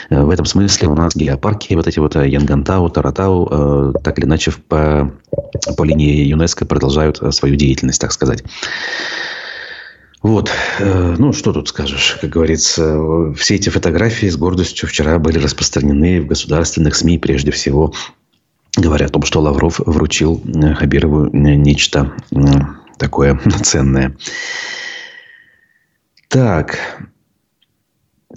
Э, 0.10 0.24
в 0.24 0.30
этом 0.30 0.46
смысле 0.46 0.88
у 0.90 0.96
нас 0.96 1.16
геопарки, 1.16 1.74
вот 1.74 1.88
эти 1.88 2.00
вот 2.00 2.16
э, 2.16 2.28
Янгантау, 2.28 2.90
Таратау, 2.90 3.48
э, 3.50 3.94
так 4.04 4.18
или 4.20 4.26
иначе 4.26 4.52
по, 4.52 5.12
по 5.78 5.84
линии 5.84 6.26
ЮНЕСКО 6.28 6.66
продолжают 6.66 7.22
свою 7.34 7.56
деятельность, 7.56 8.02
так 8.02 8.12
сказать. 8.12 8.44
Вот, 10.22 10.50
ну 10.80 11.34
что 11.34 11.54
тут 11.54 11.70
скажешь, 11.70 12.18
как 12.20 12.32
говорится, 12.32 13.32
все 13.36 13.56
эти 13.56 13.70
фотографии 13.70 14.26
с 14.26 14.36
гордостью 14.36 14.90
вчера 14.90 15.20
были 15.20 15.38
распространены 15.38 16.20
в 16.20 16.26
государственных 16.26 16.96
СМИ 16.96 17.20
прежде 17.20 17.52
всего, 17.52 17.94
говоря 18.76 19.06
о 19.06 19.10
том, 19.10 19.22
что 19.22 19.40
Лавров 19.40 19.80
вручил 19.86 20.42
Хабирову 20.80 21.30
нечто 21.32 22.12
такое 22.98 23.40
ценное. 23.62 24.18
Так, 26.28 26.80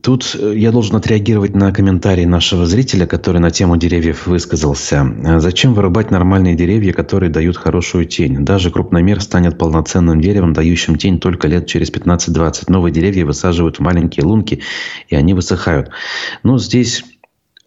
Тут 0.02 0.36
э, 0.38 0.54
я 0.56 0.72
должен 0.72 0.96
отреагировать 0.96 1.54
на 1.54 1.72
комментарий 1.72 2.26
нашего 2.26 2.66
зрителя, 2.66 3.06
который 3.06 3.40
на 3.40 3.50
тему 3.50 3.76
деревьев 3.76 4.26
высказался. 4.26 5.06
Э, 5.24 5.40
Зачем 5.40 5.74
вырубать 5.74 6.10
нормальные 6.10 6.54
деревья, 6.54 6.92
которые 6.92 7.30
дают 7.30 7.56
хорошую 7.56 8.04
тень? 8.04 8.44
Даже 8.44 8.70
крупномер 8.70 9.20
станет 9.20 9.58
полноценным 9.58 10.20
деревом, 10.20 10.52
дающим 10.52 10.96
тень 10.96 11.18
только 11.18 11.48
лет 11.48 11.66
через 11.66 11.90
15-20. 11.90 12.64
Новые 12.68 12.92
деревья 12.92 13.24
высаживают 13.24 13.76
в 13.76 13.80
маленькие 13.80 14.26
лунки, 14.26 14.60
и 15.08 15.16
они 15.16 15.34
высыхают. 15.34 15.90
Но 16.42 16.58
здесь 16.58 17.04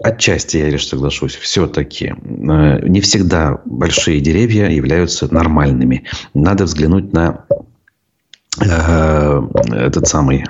Отчасти 0.03 0.57
я 0.57 0.69
лишь 0.69 0.87
соглашусь. 0.87 1.35
Все-таки 1.35 2.07
э, 2.07 2.87
не 2.87 3.01
всегда 3.01 3.61
большие 3.65 4.19
деревья 4.19 4.67
являются 4.67 5.31
нормальными. 5.31 6.05
Надо 6.33 6.63
взглянуть 6.63 7.13
на 7.13 7.45
этот 8.59 10.07
самый 10.07 10.45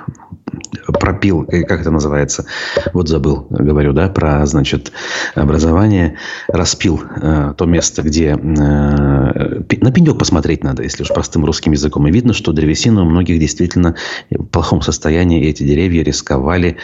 пропил, 0.86 1.44
э, 1.48 1.62
как 1.62 1.80
это 1.80 1.90
называется, 1.90 2.46
вот 2.92 3.08
забыл, 3.08 3.46
говорю, 3.50 3.92
да, 3.92 4.08
про, 4.08 4.44
значит, 4.46 4.92
образование, 5.34 6.18
распил 6.48 7.02
э, 7.16 7.54
то 7.56 7.64
место, 7.64 8.02
где 8.02 8.30
э, 8.30 8.36
на 8.36 9.92
пенек 9.92 10.18
посмотреть 10.18 10.64
надо, 10.64 10.82
если 10.82 11.02
уж 11.02 11.08
простым 11.08 11.44
русским 11.44 11.72
языком. 11.72 12.06
И 12.06 12.12
видно, 12.12 12.32
что 12.32 12.52
древесина 12.52 13.02
у 13.02 13.04
многих 13.04 13.38
действительно 13.38 13.96
в 14.30 14.44
плохом 14.44 14.82
состоянии, 14.82 15.48
эти 15.48 15.62
деревья 15.62 16.02
рисковали 16.02 16.78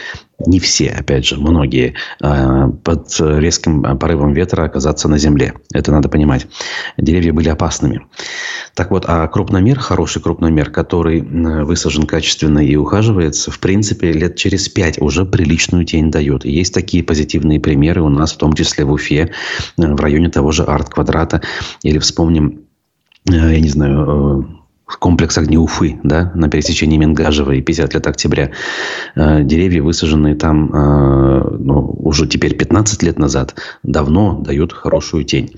не 0.45 0.59
все, 0.59 0.89
опять 0.89 1.25
же, 1.25 1.37
многие, 1.37 1.95
э, 2.21 2.69
под 2.83 3.19
резким 3.19 3.97
порывом 3.97 4.33
ветра 4.33 4.63
оказаться 4.63 5.07
на 5.09 5.17
земле. 5.17 5.53
Это 5.73 5.91
надо 5.91 6.07
понимать. 6.09 6.47
Деревья 6.97 7.33
были 7.33 7.49
опасными. 7.49 8.05
Так 8.79 8.91
вот, 8.91 9.03
а 9.09 9.27
крупномер, 9.27 9.77
хороший 9.77 10.21
крупномер, 10.21 10.71
который 10.71 11.19
высажен 11.19 12.03
качественно 12.03 12.59
и 12.59 12.77
ухаживается, 12.77 13.51
в 13.51 13.59
принципе, 13.59 14.13
лет 14.13 14.37
через 14.37 14.69
пять 14.69 15.01
уже 15.01 15.25
приличную 15.25 15.83
тень 15.83 16.09
дает. 16.09 16.45
И 16.45 16.51
есть 16.53 16.73
такие 16.73 17.03
позитивные 17.03 17.59
примеры 17.59 18.01
у 18.01 18.07
нас, 18.07 18.31
в 18.31 18.37
том 18.37 18.53
числе 18.53 18.85
в 18.85 18.93
Уфе, 18.93 19.33
э, 19.77 19.93
в 19.93 19.99
районе 19.99 20.29
того 20.29 20.53
же 20.53 20.63
арт-квадрата. 20.63 21.41
Или 21.83 21.99
вспомним 21.99 22.61
э, 23.29 23.33
я 23.33 23.59
не 23.59 23.67
знаю, 23.67 24.58
комплекс 24.97 25.37
огни 25.37 25.57
Уфы, 25.57 25.99
да, 26.03 26.31
на 26.33 26.49
пересечении 26.49 26.97
Мингажева 26.97 27.51
и 27.51 27.61
50 27.61 27.93
лет 27.93 28.07
октября. 28.07 28.51
Э, 29.15 29.43
деревья, 29.43 29.83
высаженные 29.83 30.35
там 30.35 30.71
э, 30.73 31.57
ну, 31.59 31.95
уже 31.99 32.27
теперь 32.27 32.55
15 32.55 33.03
лет 33.03 33.19
назад, 33.19 33.55
давно 33.83 34.39
дают 34.39 34.73
хорошую 34.73 35.23
тень. 35.25 35.55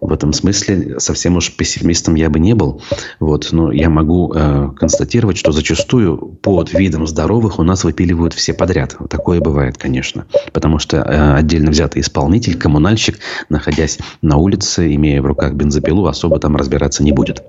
В 0.00 0.12
этом 0.12 0.32
смысле 0.32 1.00
совсем 1.00 1.36
уж 1.36 1.52
пессимистом 1.56 2.14
я 2.14 2.28
бы 2.28 2.38
не 2.38 2.54
был. 2.54 2.82
Вот, 3.20 3.48
но 3.52 3.72
я 3.72 3.88
могу 3.88 4.32
э, 4.34 4.70
констатировать, 4.76 5.38
что 5.38 5.52
зачастую 5.52 6.18
под 6.18 6.72
видом 6.72 7.06
здоровых 7.06 7.58
у 7.58 7.62
нас 7.62 7.84
выпиливают 7.84 8.34
все 8.34 8.52
подряд. 8.52 8.96
Такое 9.08 9.40
бывает, 9.40 9.78
конечно. 9.78 10.26
Потому 10.52 10.78
что 10.78 11.02
отдельно 11.36 11.70
взятый 11.70 12.02
исполнитель, 12.02 12.58
коммунальщик, 12.58 13.18
находясь 13.48 13.98
на 14.20 14.36
улице, 14.36 14.94
имея 14.94 15.22
в 15.22 15.26
руках 15.26 15.54
бензопилу, 15.54 16.06
особо 16.06 16.38
там 16.38 16.56
разбираться 16.56 17.02
не 17.02 17.12
будет. 17.12 17.42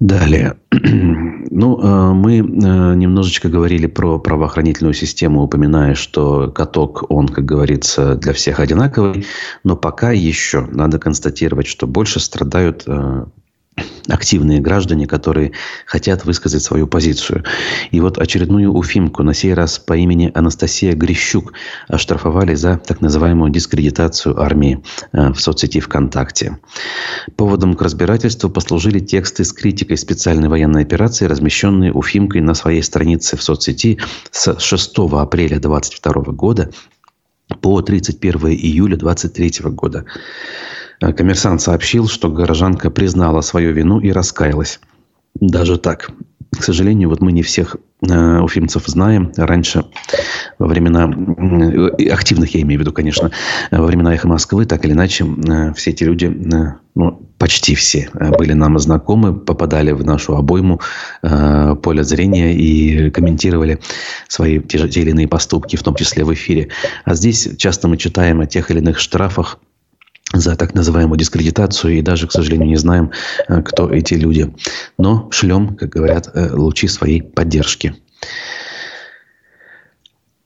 Далее. 0.00 0.56
Ну, 1.50 1.80
э, 1.80 2.12
мы 2.12 2.36
э, 2.36 2.40
немножечко 2.42 3.48
говорили 3.48 3.86
про 3.86 4.20
правоохранительную 4.20 4.94
систему, 4.94 5.42
упоминая, 5.42 5.94
что 5.94 6.52
каток, 6.52 7.10
он, 7.10 7.26
как 7.26 7.46
говорится, 7.46 8.14
для 8.14 8.32
всех 8.32 8.60
одинаковый. 8.60 9.26
Но 9.64 9.74
пока 9.74 10.12
еще 10.12 10.68
надо 10.70 11.00
констатировать, 11.00 11.66
что 11.66 11.88
больше 11.88 12.20
страдают 12.20 12.84
э, 12.86 13.24
активные 14.08 14.60
граждане, 14.60 15.06
которые 15.06 15.52
хотят 15.86 16.24
высказать 16.24 16.62
свою 16.62 16.86
позицию. 16.86 17.44
И 17.90 18.00
вот 18.00 18.18
очередную 18.18 18.72
уфимку, 18.72 19.22
на 19.22 19.34
сей 19.34 19.54
раз 19.54 19.78
по 19.78 19.96
имени 19.96 20.30
Анастасия 20.34 20.94
Грищук, 20.94 21.52
оштрафовали 21.88 22.54
за 22.54 22.78
так 22.78 23.00
называемую 23.00 23.50
дискредитацию 23.50 24.40
армии 24.40 24.82
э, 25.12 25.32
в 25.32 25.40
соцсети 25.40 25.80
ВКонтакте. 25.80 26.58
Поводом 27.36 27.74
к 27.74 27.82
разбирательству 27.82 28.50
послужили 28.50 28.98
тексты 28.98 29.44
с 29.44 29.52
критикой 29.52 29.96
специальной 29.96 30.48
военной 30.48 30.82
операции, 30.82 31.26
размещенные 31.26 31.92
уфимкой 31.92 32.40
на 32.40 32.54
своей 32.54 32.82
странице 32.82 33.36
в 33.36 33.42
соцсети 33.42 33.98
с 34.30 34.58
6 34.58 34.98
апреля 35.12 35.58
2022 35.58 36.32
года 36.32 36.70
по 37.60 37.80
31 37.80 38.48
июля 38.48 38.96
2023 38.96 39.70
года. 39.70 40.04
Э, 41.00 41.12
коммерсант 41.12 41.60
сообщил, 41.60 42.08
что 42.08 42.30
горожанка 42.30 42.90
признала 42.90 43.40
свою 43.40 43.72
вину 43.72 44.00
и 44.00 44.12
раскаялась. 44.12 44.80
Даже 45.34 45.78
так. 45.78 46.10
К 46.50 46.62
сожалению, 46.62 47.10
вот 47.10 47.20
мы 47.20 47.30
не 47.32 47.42
всех 47.42 47.76
э, 48.08 48.38
уфимцев 48.40 48.84
знаем. 48.86 49.32
Раньше, 49.36 49.84
во 50.58 50.66
времена, 50.66 51.08
э, 51.08 52.08
активных 52.10 52.54
я 52.54 52.62
имею 52.62 52.80
в 52.80 52.82
виду, 52.82 52.92
конечно, 52.92 53.30
во 53.70 53.84
времена 53.84 54.14
«Эхо 54.14 54.28
Москвы», 54.28 54.64
так 54.64 54.84
или 54.84 54.92
иначе, 54.92 55.26
э, 55.26 55.74
все 55.74 55.90
эти 55.90 56.04
люди, 56.04 56.24
э, 56.24 56.72
ну, 56.94 57.28
почти 57.36 57.74
все, 57.74 58.08
э, 58.14 58.30
были 58.36 58.54
нам 58.54 58.78
знакомы, 58.78 59.38
попадали 59.38 59.92
в 59.92 60.04
нашу 60.04 60.36
обойму 60.36 60.80
э, 61.22 61.76
поля 61.82 62.02
зрения 62.02 62.54
и 62.54 63.10
комментировали 63.10 63.78
свои 64.26 64.58
те, 64.58 64.88
те 64.88 65.02
или 65.02 65.10
иные 65.10 65.28
поступки, 65.28 65.76
в 65.76 65.82
том 65.82 65.94
числе 65.94 66.24
в 66.24 66.32
эфире. 66.32 66.68
А 67.04 67.14
здесь 67.14 67.48
часто 67.58 67.88
мы 67.88 67.98
читаем 67.98 68.40
о 68.40 68.46
тех 68.46 68.70
или 68.70 68.78
иных 68.78 68.98
штрафах, 68.98 69.58
за 70.32 70.56
так 70.56 70.74
называемую 70.74 71.18
дискредитацию 71.18 71.98
и 71.98 72.02
даже, 72.02 72.26
к 72.26 72.32
сожалению, 72.32 72.68
не 72.68 72.76
знаем, 72.76 73.12
э, 73.48 73.62
кто 73.62 73.90
эти 73.90 74.14
люди. 74.14 74.54
Но 74.98 75.28
шлем, 75.30 75.76
как 75.76 75.90
говорят, 75.90 76.30
э, 76.34 76.50
лучи 76.52 76.86
своей 76.88 77.22
поддержки. 77.22 77.96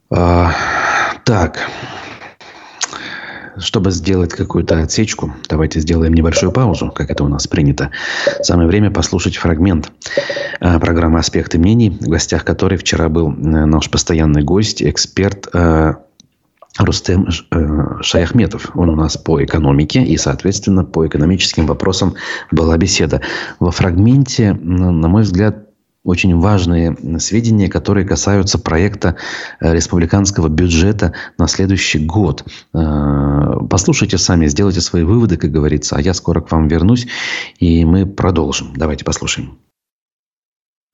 А, 0.09 0.53
так, 1.25 1.59
чтобы 3.57 3.91
сделать 3.91 4.31
какую-то 4.31 4.79
отсечку, 4.79 5.33
давайте 5.49 5.79
сделаем 5.79 6.13
небольшую 6.13 6.51
паузу, 6.51 6.91
как 6.91 7.09
это 7.11 7.23
у 7.23 7.27
нас 7.27 7.47
принято. 7.47 7.91
Самое 8.41 8.67
время 8.67 8.89
послушать 8.89 9.35
фрагмент 9.35 9.91
э, 10.61 10.79
программы 10.79 11.19
«Аспекты 11.19 11.57
мнений», 11.57 11.89
в 11.89 12.07
гостях 12.07 12.45
которой 12.45 12.77
вчера 12.77 13.09
был 13.09 13.29
наш 13.31 13.89
постоянный 13.89 14.43
гость, 14.43 14.81
эксперт 14.81 15.47
Рустем 16.77 17.27
э, 17.51 18.01
Шаяхметов. 18.01 18.71
Он 18.75 18.89
у 18.89 18.95
нас 18.95 19.17
по 19.17 19.43
экономике 19.43 20.03
и, 20.03 20.17
соответственно, 20.17 20.83
по 20.83 21.05
экономическим 21.05 21.67
вопросам 21.67 22.15
была 22.51 22.77
беседа. 22.77 23.21
Во 23.59 23.71
фрагменте, 23.71 24.53
на 24.53 25.07
мой 25.07 25.21
взгляд, 25.21 25.67
очень 26.03 26.37
важные 26.37 26.97
сведения, 27.19 27.69
которые 27.69 28.05
касаются 28.05 28.59
проекта 28.59 29.15
э, 29.59 29.73
республиканского 29.73 30.49
бюджета 30.49 31.13
на 31.37 31.47
следующий 31.47 31.99
год. 31.99 32.43
Э, 32.73 33.55
послушайте 33.69 34.17
сами, 34.17 34.47
сделайте 34.47 34.81
свои 34.81 35.03
выводы, 35.03 35.37
как 35.37 35.51
говорится, 35.51 35.95
а 35.95 36.01
я 36.01 36.13
скоро 36.13 36.41
к 36.41 36.51
вам 36.51 36.67
вернусь, 36.67 37.07
и 37.59 37.85
мы 37.85 38.05
продолжим. 38.05 38.73
Давайте 38.75 39.05
послушаем. 39.05 39.57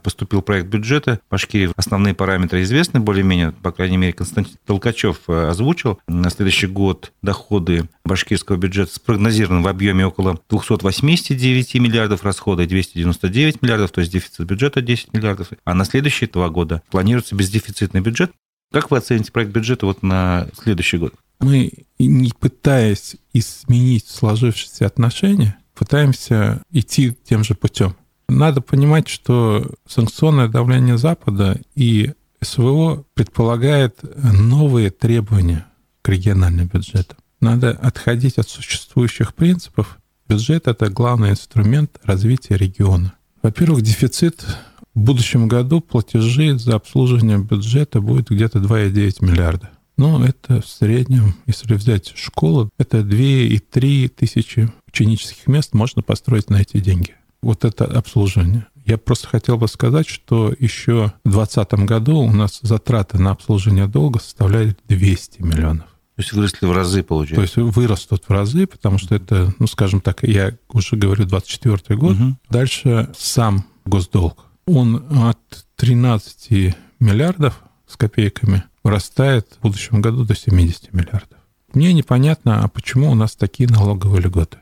Поступил 0.01 0.41
проект 0.41 0.67
бюджета. 0.69 1.19
Башкирии 1.29 1.71
основные 1.75 2.13
параметры 2.13 2.61
известны 2.63 2.99
более-менее. 2.99 3.51
По 3.51 3.71
крайней 3.71 3.97
мере, 3.97 4.13
Константин 4.13 4.57
Толкачев 4.65 5.21
э, 5.27 5.49
озвучил. 5.49 5.99
На 6.07 6.29
следующий 6.29 6.67
год 6.67 7.11
доходы 7.21 7.89
башкирского 8.05 8.55
бюджета 8.55 8.95
спрогнозированы 8.95 9.61
в 9.61 9.67
объеме 9.67 10.05
около 10.05 10.39
289 10.49 11.75
миллиардов, 11.75 12.23
расходы 12.23 12.65
299 12.65 13.61
миллиардов, 13.61 13.91
то 13.91 13.99
есть 13.99 14.13
дефицит 14.13 14.45
бюджета 14.45 14.81
10 14.81 15.13
миллиардов. 15.13 15.49
А 15.65 15.73
на 15.73 15.83
следующие 15.83 16.29
два 16.29 16.49
года 16.49 16.81
планируется 16.89 17.35
бездефицитный 17.35 18.01
бюджет. 18.01 18.31
Как 18.71 18.91
вы 18.91 18.97
оцените 18.97 19.31
проект 19.31 19.51
бюджета 19.51 19.85
вот 19.85 20.03
на 20.03 20.47
следующий 20.61 20.97
год? 20.97 21.13
Мы, 21.39 21.71
не 21.97 22.31
пытаясь 22.37 23.15
изменить 23.33 24.07
сложившиеся 24.07 24.85
отношения, 24.85 25.57
пытаемся 25.73 26.61
идти 26.71 27.17
тем 27.23 27.43
же 27.43 27.55
путем. 27.55 27.95
Надо 28.29 28.61
понимать, 28.61 29.07
что 29.07 29.65
санкционное 29.87 30.47
давление 30.47 30.97
Запада 30.97 31.59
и 31.75 32.13
СВО 32.41 33.03
предполагает 33.15 33.99
новые 34.23 34.91
требования 34.91 35.65
к 36.01 36.09
региональным 36.09 36.67
бюджетам. 36.67 37.17
Надо 37.41 37.71
отходить 37.71 38.37
от 38.37 38.47
существующих 38.47 39.33
принципов. 39.33 39.97
Бюджет— 40.27 40.63
это 40.67 40.89
главный 40.89 41.31
инструмент 41.31 41.99
развития 42.03 42.55
региона. 42.55 43.13
Во-первых, 43.41 43.81
дефицит 43.81 44.45
в 44.93 44.99
будущем 44.99 45.47
году 45.47 45.81
платежи 45.81 46.57
за 46.57 46.75
обслуживание 46.75 47.39
бюджета 47.39 47.99
будет 47.99 48.29
где-то 48.29 48.59
2,9 48.59 49.25
миллиарда. 49.25 49.71
Ну, 49.97 50.23
это 50.23 50.61
в 50.61 50.67
среднем, 50.67 51.35
если 51.45 51.73
взять 51.73 52.13
школу, 52.15 52.69
это 52.77 52.99
2,3 52.99 54.07
тысячи 54.09 54.71
ученических 54.87 55.47
мест 55.47 55.73
можно 55.73 56.01
построить 56.01 56.49
на 56.49 56.61
эти 56.61 56.79
деньги 56.79 57.15
вот 57.41 57.65
это 57.65 57.85
обслуживание. 57.85 58.67
Я 58.85 58.97
просто 58.97 59.27
хотел 59.27 59.57
бы 59.57 59.67
сказать, 59.67 60.07
что 60.07 60.53
еще 60.57 61.13
в 61.23 61.31
2020 61.31 61.73
году 61.85 62.17
у 62.19 62.31
нас 62.31 62.59
затраты 62.61 63.19
на 63.19 63.31
обслуживание 63.31 63.87
долга 63.87 64.19
составляли 64.19 64.75
200 64.87 65.41
миллионов. 65.41 65.85
То 66.15 66.21
есть 66.21 66.33
выросли 66.33 66.65
в 66.65 66.71
разы, 66.73 67.03
получается? 67.03 67.55
То 67.55 67.61
есть 67.61 67.75
вырастут 67.75 68.25
в 68.27 68.31
разы, 68.31 68.67
потому 68.67 68.97
что 68.97 69.15
это, 69.15 69.53
ну, 69.59 69.67
скажем 69.67 70.01
так, 70.01 70.23
я 70.23 70.57
уже 70.69 70.97
говорю, 70.97 71.25
24 71.25 71.97
год. 71.97 72.17
Угу. 72.17 72.37
Дальше 72.49 73.09
сам 73.17 73.65
госдолг. 73.85 74.45
Он 74.65 75.05
от 75.23 75.39
13 75.77 76.75
миллиардов 76.99 77.61
с 77.87 77.95
копейками 77.95 78.63
вырастает 78.83 79.47
в 79.59 79.61
будущем 79.61 80.01
году 80.01 80.25
до 80.25 80.35
70 80.35 80.91
миллиардов. 80.93 81.37
Мне 81.73 81.93
непонятно, 81.93 82.63
а 82.63 82.67
почему 82.67 83.11
у 83.11 83.15
нас 83.15 83.35
такие 83.35 83.69
налоговые 83.69 84.21
льготы. 84.21 84.57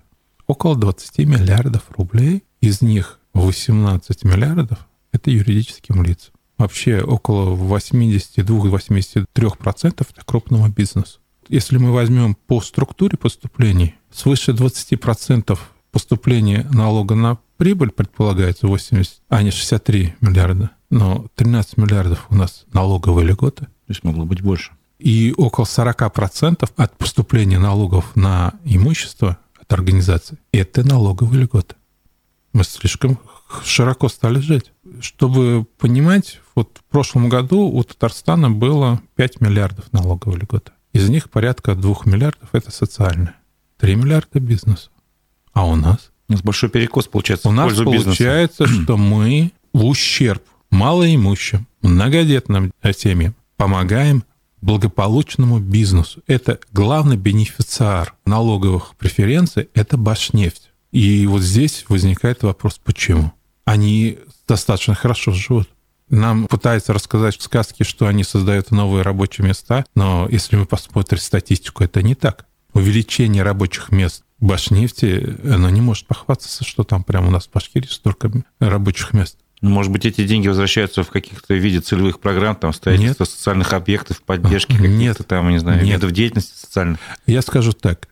Около 0.45 0.75
20 0.75 1.19
миллиардов 1.19 1.83
рублей 1.97 2.43
из 2.61 2.81
них 2.81 3.19
18 3.33 4.23
миллиардов– 4.23 4.79
это 5.11 5.31
юридическим 5.31 6.03
лицам. 6.03 6.33
Вообще 6.57 7.01
около 7.01 7.55
82-83% 7.55 9.25
это 10.09 10.25
крупного 10.25 10.69
бизнеса. 10.69 11.19
Если 11.49 11.77
мы 11.77 11.91
возьмем 11.93 12.35
по 12.47 12.59
структуре 12.61 13.17
поступлений, 13.17 13.95
свыше 14.11 14.51
20% 14.51 15.57
поступления 15.91 16.67
налога 16.71 17.15
на 17.15 17.37
прибыль 17.57 17.91
предполагается 17.91 18.67
80, 18.67 19.21
а 19.29 19.43
не 19.43 19.51
63 19.51 20.15
миллиарда, 20.21 20.71
но 20.89 21.27
13 21.35 21.77
миллиардов 21.77 22.25
у 22.29 22.35
нас 22.35 22.65
налоговые 22.73 23.27
льготы. 23.27 23.65
То 23.65 23.89
есть 23.89 24.03
могло 24.03 24.25
быть 24.25 24.41
больше. 24.41 24.73
И 24.99 25.33
около 25.37 25.65
40% 25.65 26.69
от 26.75 26.97
поступления 26.97 27.59
налогов 27.59 28.15
на 28.15 28.55
имущество 28.65 29.37
от 29.59 29.71
организации– 29.71 30.37
это 30.51 30.83
налоговые 30.85 31.43
льготы. 31.43 31.75
Мы 32.53 32.63
слишком 32.63 33.19
широко 33.63 34.09
стали 34.09 34.39
жить. 34.39 34.71
Чтобы 35.01 35.65
понимать, 35.77 36.41
вот 36.55 36.79
в 36.79 36.91
прошлом 36.91 37.29
году 37.29 37.67
у 37.67 37.83
Татарстана 37.83 38.49
было 38.49 39.01
5 39.15 39.41
миллиардов 39.41 39.91
налоговой 39.93 40.39
льготы. 40.39 40.71
Из 40.93 41.09
них 41.09 41.29
порядка 41.29 41.75
2 41.75 41.95
миллиардов– 42.05 42.49
это 42.53 42.71
социальное. 42.71 43.35
3 43.77 43.95
миллиарда– 43.95 44.27
бизнес. 44.39 44.89
А 45.53 45.65
у 45.65 45.75
нас? 45.75 46.11
У 46.29 46.33
нас 46.33 46.41
большой 46.41 46.69
перекос 46.69 47.07
получается 47.07 47.49
У 47.49 47.51
нас 47.51 47.73
получается, 47.73 48.63
бизнеса. 48.63 48.83
что 48.83 48.97
мы 48.97 49.51
в 49.73 49.85
ущерб 49.85 50.43
малоимущим, 50.71 51.67
многодетным 51.81 52.71
семьям 52.95 53.35
помогаем 53.55 54.23
благополучному 54.61 55.59
бизнесу. 55.59 56.21
Это 56.27 56.59
главный 56.71 57.17
бенефициар 57.17 58.15
налоговых 58.25 58.95
преференций– 58.95 59.69
это 59.73 59.97
Башнефть. 59.97 60.66
И 60.91 61.25
вот 61.27 61.41
здесь 61.41 61.85
возникает 61.89 62.43
вопрос, 62.43 62.79
почему? 62.83 63.33
Они 63.65 64.19
достаточно 64.47 64.95
хорошо 64.95 65.31
живут. 65.31 65.69
Нам 66.09 66.47
пытаются 66.47 66.93
рассказать 66.93 67.37
в 67.37 67.41
сказке, 67.41 67.83
что 67.83 68.07
они 68.07 68.23
создают 68.23 68.71
новые 68.71 69.01
рабочие 69.01 69.45
места, 69.45 69.85
но 69.93 70.27
если 70.31 70.55
мы 70.55 70.65
посмотрим 70.65 71.19
статистику, 71.19 71.83
это 71.83 72.01
не 72.01 72.15
так. 72.15 72.45
Увеличение 72.73 73.43
рабочих 73.43 73.91
мест 73.91 74.23
Башнефти, 74.39 75.35
оно 75.43 75.69
не 75.69 75.81
может 75.81 76.05
похвастаться, 76.05 76.63
что 76.63 76.83
там 76.83 77.03
прямо 77.03 77.27
у 77.27 77.31
нас 77.31 77.47
в 77.47 77.51
Башкирии 77.51 77.87
столько 77.87 78.31
рабочих 78.59 79.13
мест. 79.13 79.37
Ну, 79.61 79.71
может 79.71 79.91
быть, 79.91 80.05
эти 80.05 80.25
деньги 80.25 80.47
возвращаются 80.47 81.03
в 81.03 81.09
каких-то 81.09 81.55
виде 81.55 81.81
целевых 81.81 82.19
программ, 82.19 82.55
там, 82.55 82.71
строительство 82.71 83.23
Нет. 83.23 83.31
социальных 83.31 83.73
объектов, 83.73 84.21
поддержки 84.21 84.77
каких-то 84.77 85.23
там, 85.23 85.49
не 85.49 85.57
знаю, 85.57 85.83
Нет. 85.83 85.95
видов 85.95 86.11
деятельности 86.11 86.53
социальных? 86.55 86.99
Я 87.25 87.41
скажу 87.41 87.73
так 87.73 88.07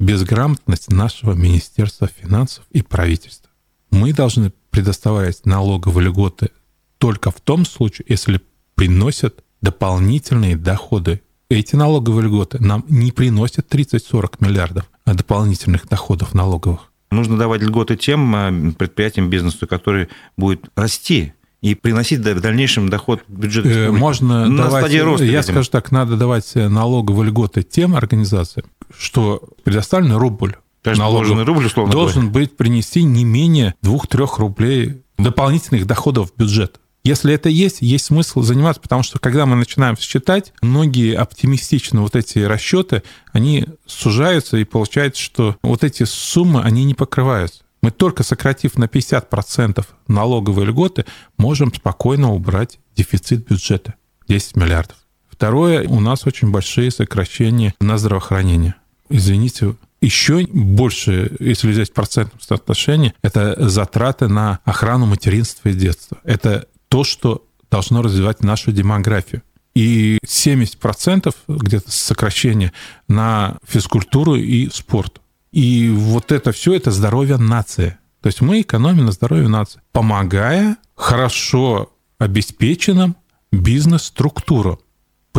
безграмотность 0.00 0.90
нашего 0.90 1.34
Министерства 1.34 2.08
финансов 2.08 2.64
и 2.72 2.82
правительства. 2.82 3.50
Мы 3.90 4.12
должны 4.12 4.52
предоставлять 4.70 5.44
налоговые 5.46 6.06
льготы 6.06 6.50
только 6.98 7.30
в 7.30 7.40
том 7.40 7.64
случае, 7.64 8.06
если 8.08 8.40
приносят 8.74 9.44
дополнительные 9.60 10.56
доходы. 10.56 11.22
Эти 11.48 11.76
налоговые 11.76 12.26
льготы 12.26 12.58
нам 12.60 12.84
не 12.88 13.12
приносят 13.12 13.72
30-40 13.72 14.36
миллиардов 14.40 14.90
дополнительных 15.04 15.86
доходов 15.86 16.34
налоговых. 16.34 16.92
Нужно 17.10 17.36
давать 17.36 17.60
льготы 17.60 17.96
тем 17.96 18.34
э, 18.36 18.72
предприятиям, 18.72 19.28
бизнесу, 19.28 19.66
который 19.66 20.08
будет 20.36 20.70
расти 20.76 21.34
и 21.60 21.74
приносить 21.74 22.20
в 22.20 22.40
дальнейшем 22.40 22.88
доход 22.88 23.22
в 23.26 23.32
бюджет 23.32 23.66
э, 23.66 23.90
Можно 23.90 24.46
на 24.46 24.64
давать, 24.64 24.84
стадии 24.84 24.98
роста. 24.98 25.24
Я 25.24 25.40
видимо. 25.40 25.54
скажу 25.54 25.70
так, 25.70 25.90
надо 25.90 26.16
давать 26.16 26.54
налоговые 26.54 27.30
льготы 27.30 27.64
тем 27.64 27.96
организациям, 27.96 28.66
что 28.96 29.42
предоставленный 29.64 30.16
рубль 30.16 30.56
Конечно, 30.82 31.04
налогов 31.04 31.46
рубль, 31.46 31.66
условно 31.66 31.92
должен 31.92 32.28
говоря. 32.28 32.46
быть 32.46 32.56
принести 32.56 33.02
не 33.02 33.24
менее 33.24 33.74
2-3 33.82 34.28
рублей 34.38 35.02
дополнительных 35.18 35.86
доходов 35.86 36.30
в 36.30 36.38
бюджет. 36.38 36.80
Если 37.02 37.32
это 37.32 37.48
есть, 37.48 37.80
есть 37.80 38.06
смысл 38.06 38.42
заниматься, 38.42 38.80
потому 38.80 39.02
что 39.02 39.18
когда 39.18 39.46
мы 39.46 39.56
начинаем 39.56 39.96
считать, 39.96 40.52
многие 40.60 41.16
оптимистичные 41.16 42.02
вот 42.02 42.14
эти 42.14 42.40
расчеты, 42.40 43.02
они 43.32 43.66
сужаются, 43.86 44.58
и 44.58 44.64
получается, 44.64 45.22
что 45.22 45.56
вот 45.62 45.82
эти 45.82 46.04
суммы, 46.04 46.62
они 46.62 46.84
не 46.84 46.94
покрываются. 46.94 47.62
Мы 47.82 47.90
только 47.90 48.22
сократив 48.22 48.76
на 48.76 48.84
50% 48.84 49.86
налоговые 50.08 50.66
льготы, 50.66 51.06
можем 51.38 51.72
спокойно 51.72 52.32
убрать 52.32 52.78
дефицит 52.94 53.48
бюджета 53.48 53.94
10 54.28 54.56
миллиардов. 54.56 54.96
Второе, 55.40 55.88
у 55.88 56.00
нас 56.00 56.26
очень 56.26 56.50
большие 56.50 56.90
сокращения 56.90 57.72
на 57.80 57.96
здравоохранение. 57.96 58.74
Извините, 59.08 59.74
еще 60.02 60.46
больше, 60.52 61.34
если 61.40 61.70
взять 61.70 61.94
процентном 61.94 62.42
соотношении, 62.42 63.14
это 63.22 63.56
затраты 63.70 64.28
на 64.28 64.58
охрану 64.64 65.06
материнства 65.06 65.70
и 65.70 65.72
детства. 65.72 66.18
Это 66.24 66.66
то, 66.90 67.04
что 67.04 67.46
должно 67.70 68.02
развивать 68.02 68.44
нашу 68.44 68.70
демографию. 68.70 69.40
И 69.74 70.18
70% 70.26 71.34
где-то 71.48 71.90
сокращение 71.90 72.74
на 73.08 73.56
физкультуру 73.66 74.34
и 74.34 74.68
спорт. 74.68 75.22
И 75.52 75.88
вот 75.88 76.32
это 76.32 76.52
все, 76.52 76.74
это 76.74 76.90
здоровье 76.90 77.38
нации. 77.38 77.96
То 78.20 78.26
есть 78.26 78.42
мы 78.42 78.60
экономим 78.60 79.06
на 79.06 79.12
здоровье 79.12 79.48
нации, 79.48 79.80
помогая 79.92 80.76
хорошо 80.96 81.90
обеспеченным 82.18 83.16
бизнес-структурам. 83.50 84.78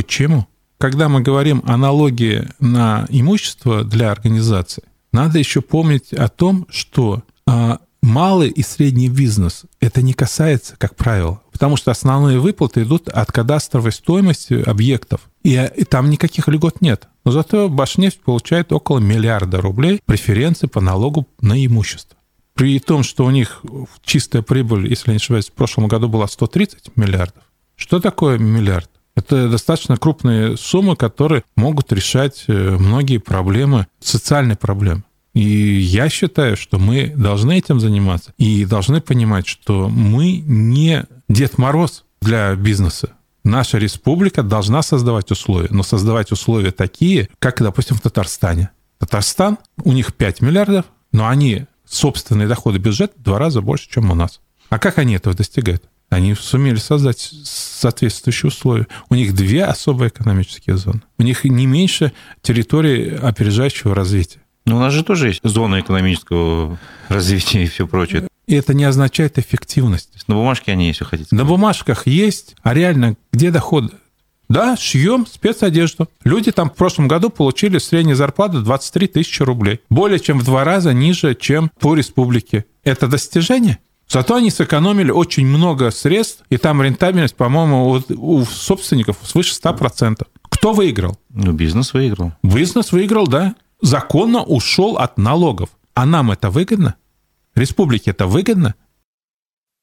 Почему? 0.01 0.47
Когда 0.79 1.09
мы 1.09 1.21
говорим 1.21 1.61
о 1.65 1.77
налоге 1.77 2.49
на 2.59 3.05
имущество 3.09 3.83
для 3.83 4.11
организации, 4.11 4.83
надо 5.11 5.37
еще 5.37 5.61
помнить 5.61 6.11
о 6.11 6.27
том, 6.27 6.65
что 6.69 7.21
а, 7.45 7.79
малый 8.01 8.49
и 8.49 8.63
средний 8.63 9.09
бизнес 9.09 9.65
это 9.79 10.01
не 10.01 10.13
касается, 10.13 10.75
как 10.77 10.95
правило. 10.95 11.41
потому 11.51 11.77
что 11.77 11.91
основные 11.91 12.39
выплаты 12.39 12.81
идут 12.81 13.09
от 13.09 13.31
кадастровой 13.31 13.91
стоимости 13.91 14.55
объектов. 14.55 15.21
И, 15.43 15.55
там 15.87 16.09
никаких 16.09 16.47
льгот 16.47 16.81
нет. 16.81 17.07
Но 17.23 17.31
зато 17.31 17.69
Башнефть 17.69 18.21
получает 18.21 18.71
около 18.71 18.97
миллиарда 18.97 19.61
рублей 19.61 20.01
преференции 20.07 20.65
по 20.65 20.81
налогу 20.81 21.27
на 21.39 21.63
имущество. 21.63 22.17
При 22.55 22.79
том, 22.79 23.03
что 23.03 23.25
у 23.25 23.29
них 23.29 23.63
чистая 24.03 24.41
прибыль, 24.41 24.87
если 24.87 25.11
не 25.11 25.17
ошибаюсь, 25.17 25.49
в 25.49 25.53
прошлом 25.53 25.87
году 25.87 26.09
была 26.09 26.27
130 26.27 26.97
миллиардов. 26.97 27.43
Что 27.75 27.99
такое 27.99 28.39
миллиард? 28.39 28.89
Это 29.15 29.49
достаточно 29.49 29.97
крупные 29.97 30.57
суммы, 30.57 30.95
которые 30.95 31.43
могут 31.55 31.91
решать 31.91 32.45
э, 32.47 32.77
многие 32.79 33.17
проблемы, 33.17 33.87
социальные 33.99 34.55
проблемы. 34.55 35.03
И 35.33 35.41
я 35.41 36.09
считаю, 36.09 36.57
что 36.57 36.77
мы 36.77 37.13
должны 37.15 37.57
этим 37.57 37.79
заниматься 37.79 38.33
и 38.37 38.65
должны 38.65 38.99
понимать, 39.01 39.47
что 39.47 39.87
мы 39.89 40.43
не 40.45 41.05
Дед 41.29 41.57
Мороз 41.57 42.03
для 42.21 42.55
бизнеса. 42.55 43.13
Наша 43.43 43.77
республика 43.77 44.43
должна 44.43 44.81
создавать 44.81 45.31
условия, 45.31 45.69
но 45.71 45.83
создавать 45.83 46.31
условия 46.31 46.71
такие, 46.71 47.29
как, 47.39 47.61
допустим, 47.61 47.97
в 47.97 48.01
Татарстане. 48.01 48.69
Татарстан, 48.99 49.57
у 49.83 49.93
них 49.93 50.13
5 50.13 50.41
миллиардов, 50.41 50.85
но 51.11 51.27
они 51.27 51.65
собственные 51.85 52.47
доходы 52.47 52.77
бюджета 52.77 53.13
в 53.17 53.23
два 53.23 53.39
раза 53.39 53.61
больше, 53.61 53.89
чем 53.89 54.11
у 54.11 54.15
нас. 54.15 54.41
А 54.69 54.79
как 54.79 54.99
они 54.99 55.15
этого 55.15 55.35
достигают? 55.35 55.83
Они 56.11 56.35
сумели 56.35 56.75
создать 56.75 57.31
соответствующие 57.45 58.49
условия. 58.49 58.87
У 59.09 59.15
них 59.15 59.33
две 59.33 59.63
особые 59.63 60.09
экономические 60.09 60.75
зоны. 60.75 61.01
У 61.17 61.23
них 61.23 61.45
не 61.45 61.65
меньше 61.65 62.11
территории 62.41 63.17
опережающего 63.17 63.95
развития. 63.95 64.41
Но 64.65 64.75
у 64.75 64.79
нас 64.79 64.93
же 64.93 65.05
тоже 65.05 65.29
есть 65.29 65.39
зона 65.41 65.79
экономического 65.79 66.77
развития 67.07 67.63
и 67.63 67.67
все 67.67 67.87
прочее. 67.87 68.27
И 68.45 68.55
это 68.55 68.73
не 68.73 68.83
означает 68.83 69.39
эффективность. 69.39 70.09
На 70.27 70.35
бумажке 70.35 70.73
они 70.73 70.87
есть, 70.87 70.99
если 70.99 71.09
хотите. 71.09 71.33
На 71.33 71.45
бумажках 71.45 72.05
есть, 72.05 72.55
а 72.61 72.73
реально 72.73 73.15
где 73.31 73.49
доходы? 73.49 73.91
Да, 74.49 74.75
шьем 74.75 75.25
спецодежду. 75.25 76.09
Люди 76.25 76.51
там 76.51 76.69
в 76.69 76.75
прошлом 76.75 77.07
году 77.07 77.29
получили 77.29 77.77
среднюю 77.77 78.17
зарплату 78.17 78.61
23 78.61 79.07
тысячи 79.07 79.43
рублей. 79.43 79.79
Более 79.89 80.19
чем 80.19 80.39
в 80.39 80.43
два 80.43 80.65
раза 80.65 80.91
ниже, 80.91 81.35
чем 81.35 81.71
по 81.79 81.95
республике. 81.95 82.65
Это 82.83 83.07
достижение? 83.07 83.79
Зато 84.11 84.35
они 84.35 84.51
сэкономили 84.51 85.09
очень 85.09 85.45
много 85.45 85.89
средств, 85.89 86.43
и 86.49 86.57
там 86.57 86.81
рентабельность, 86.81 87.35
по-моему, 87.37 87.91
у, 87.91 88.39
у 88.39 88.43
собственников 88.43 89.15
свыше 89.23 89.53
100%. 89.53 90.27
Кто 90.49 90.73
выиграл? 90.73 91.17
Ну, 91.29 91.53
бизнес 91.53 91.93
выиграл. 91.93 92.33
Бизнес 92.43 92.91
выиграл, 92.91 93.25
да. 93.25 93.55
Законно 93.81 94.43
ушел 94.43 94.97
от 94.97 95.17
налогов. 95.17 95.69
А 95.93 96.05
нам 96.05 96.29
это 96.29 96.49
выгодно? 96.49 96.95
Республике 97.55 98.11
это 98.11 98.27
выгодно? 98.27 98.75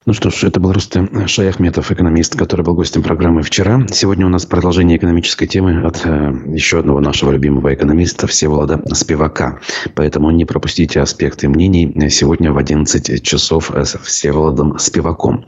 Ну 0.08 0.14
что 0.14 0.30
ж, 0.30 0.44
это 0.44 0.58
был 0.58 0.72
Рустем 0.72 1.28
Шаяхметов, 1.28 1.92
экономист, 1.92 2.34
который 2.34 2.62
был 2.64 2.72
гостем 2.72 3.02
программы 3.02 3.42
вчера. 3.42 3.86
Сегодня 3.90 4.24
у 4.24 4.30
нас 4.30 4.46
продолжение 4.46 4.96
экономической 4.96 5.46
темы 5.46 5.86
от 5.86 6.00
э, 6.06 6.32
еще 6.46 6.78
одного 6.78 7.00
нашего 7.00 7.30
любимого 7.30 7.74
экономиста 7.74 8.26
Всеволода 8.26 8.82
Спивака. 8.94 9.60
Поэтому 9.94 10.30
не 10.30 10.46
пропустите 10.46 11.02
аспекты 11.02 11.50
мнений 11.50 12.08
сегодня 12.08 12.54
в 12.54 12.56
11 12.56 13.22
часов 13.22 13.70
с 13.70 13.98
Всеволодом 13.98 14.78
Спиваком. 14.78 15.44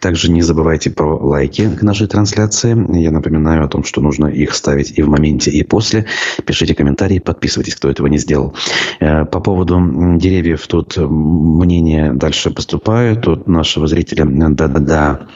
Также 0.00 0.30
не 0.30 0.40
забывайте 0.40 0.90
про 0.90 1.14
лайки 1.14 1.68
к 1.68 1.82
нашей 1.82 2.06
трансляции. 2.06 2.98
Я 2.98 3.10
напоминаю 3.10 3.62
о 3.62 3.68
том, 3.68 3.84
что 3.84 4.00
нужно 4.00 4.28
их 4.28 4.54
ставить 4.54 4.98
и 4.98 5.02
в 5.02 5.08
моменте, 5.10 5.50
и 5.50 5.62
после. 5.62 6.06
Пишите 6.46 6.74
комментарии, 6.74 7.18
подписывайтесь, 7.18 7.74
кто 7.74 7.90
этого 7.90 8.06
не 8.06 8.16
сделал. 8.16 8.54
Э, 9.00 9.26
по 9.26 9.40
поводу 9.40 9.78
деревьев 10.16 10.66
тут 10.66 10.96
мнения 10.96 12.14
дальше 12.14 12.50
поступают. 12.50 13.20
Тут 13.20 13.46
зрителя 13.46 13.97
зрителям. 13.98 14.54
Да-да-да. 14.54 15.28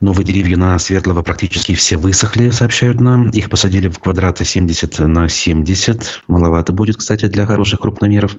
Новые 0.00 0.26
деревья 0.26 0.56
на 0.58 0.78
Светлого 0.78 1.22
практически 1.22 1.74
все 1.74 1.96
высохли, 1.96 2.50
сообщают 2.50 3.00
нам. 3.00 3.30
Их 3.30 3.48
посадили 3.48 3.88
в 3.88 3.98
квадраты 3.98 4.44
70 4.44 4.98
на 5.00 5.28
70. 5.28 6.22
Маловато 6.28 6.72
будет, 6.72 6.98
кстати, 6.98 7.26
для 7.26 7.46
хороших 7.46 7.80
крупномеров. 7.80 8.36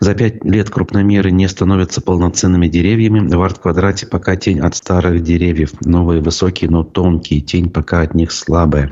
За 0.00 0.14
пять 0.14 0.42
лет 0.44 0.70
крупномеры 0.70 1.30
не 1.30 1.48
становятся 1.48 2.00
полноценными 2.00 2.68
деревьями. 2.68 3.20
В 3.28 3.42
арт-квадрате 3.42 4.06
пока 4.06 4.36
тень 4.36 4.60
от 4.60 4.74
старых 4.74 5.22
деревьев. 5.22 5.72
Новые 5.84 6.22
высокие, 6.22 6.70
но 6.70 6.82
тонкие. 6.82 7.42
Тень 7.42 7.68
пока 7.68 8.00
от 8.00 8.14
них 8.14 8.32
слабая. 8.32 8.90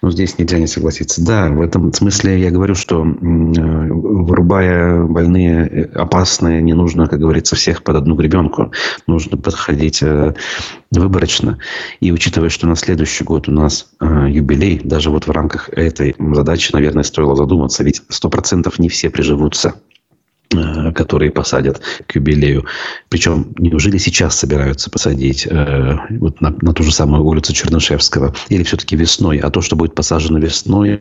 Но 0.00 0.10
здесь 0.10 0.38
нельзя 0.38 0.58
не 0.58 0.66
согласиться. 0.66 1.22
Да, 1.22 1.50
в 1.50 1.60
этом 1.60 1.92
смысле 1.92 2.40
я 2.40 2.50
говорю, 2.50 2.74
что 2.74 3.02
вырубая 3.04 5.02
больные, 5.04 5.66
э, 5.66 5.82
опасные, 5.94 6.62
не 6.62 6.72
нужно, 6.72 7.06
как 7.06 7.20
говорится, 7.20 7.56
всех 7.56 7.82
под 7.82 7.96
одну 7.96 8.14
гребенку. 8.14 8.72
Нужно 9.06 9.36
подходить 9.36 10.02
э, 10.02 10.34
выборочно. 10.90 11.58
И 12.00 12.12
учитывая, 12.12 12.48
что 12.48 12.66
на 12.66 12.76
следующий 12.76 13.24
год 13.24 13.48
у 13.48 13.52
нас 13.52 13.90
э, 14.00 14.26
юбилей, 14.30 14.80
даже 14.82 15.10
вот 15.10 15.26
в 15.26 15.30
рамках 15.30 15.68
этой 15.70 16.14
задачи, 16.18 16.70
наверное, 16.72 17.02
стоило 17.02 17.36
задуматься. 17.36 17.84
Ведь 17.84 18.02
сто 18.08 18.28
процентов 18.28 18.78
не 18.78 18.88
все 18.88 19.10
приживутся 19.10 19.74
которые 20.94 21.30
посадят 21.30 21.80
к 22.06 22.14
юбилею. 22.14 22.66
Причем, 23.08 23.54
неужели 23.58 23.98
сейчас 23.98 24.38
собираются 24.38 24.90
посадить 24.90 25.46
э, 25.46 25.96
вот 26.10 26.40
на, 26.40 26.54
на 26.62 26.72
ту 26.72 26.82
же 26.82 26.92
самую 26.92 27.24
улицу 27.24 27.52
Чернышевского? 27.52 28.34
Или 28.48 28.62
все-таки 28.62 28.96
весной? 28.96 29.38
А 29.38 29.50
то, 29.50 29.60
что 29.60 29.76
будет 29.76 29.94
посажено 29.94 30.38
весной, 30.38 31.00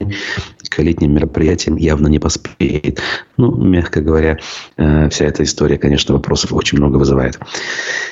к 0.69 0.79
летним 0.79 1.13
мероприятиям 1.13 1.75
явно 1.77 2.08
не 2.08 2.19
поспеет. 2.19 2.99
Ну, 3.38 3.55
мягко 3.55 4.01
говоря, 4.01 4.39
э, 4.77 5.10
вся 5.10 5.25
эта 5.25 5.43
история, 5.43 5.77
конечно, 5.77 6.13
вопросов 6.13 6.53
очень 6.53 6.77
много 6.77 6.97
вызывает. 6.97 7.39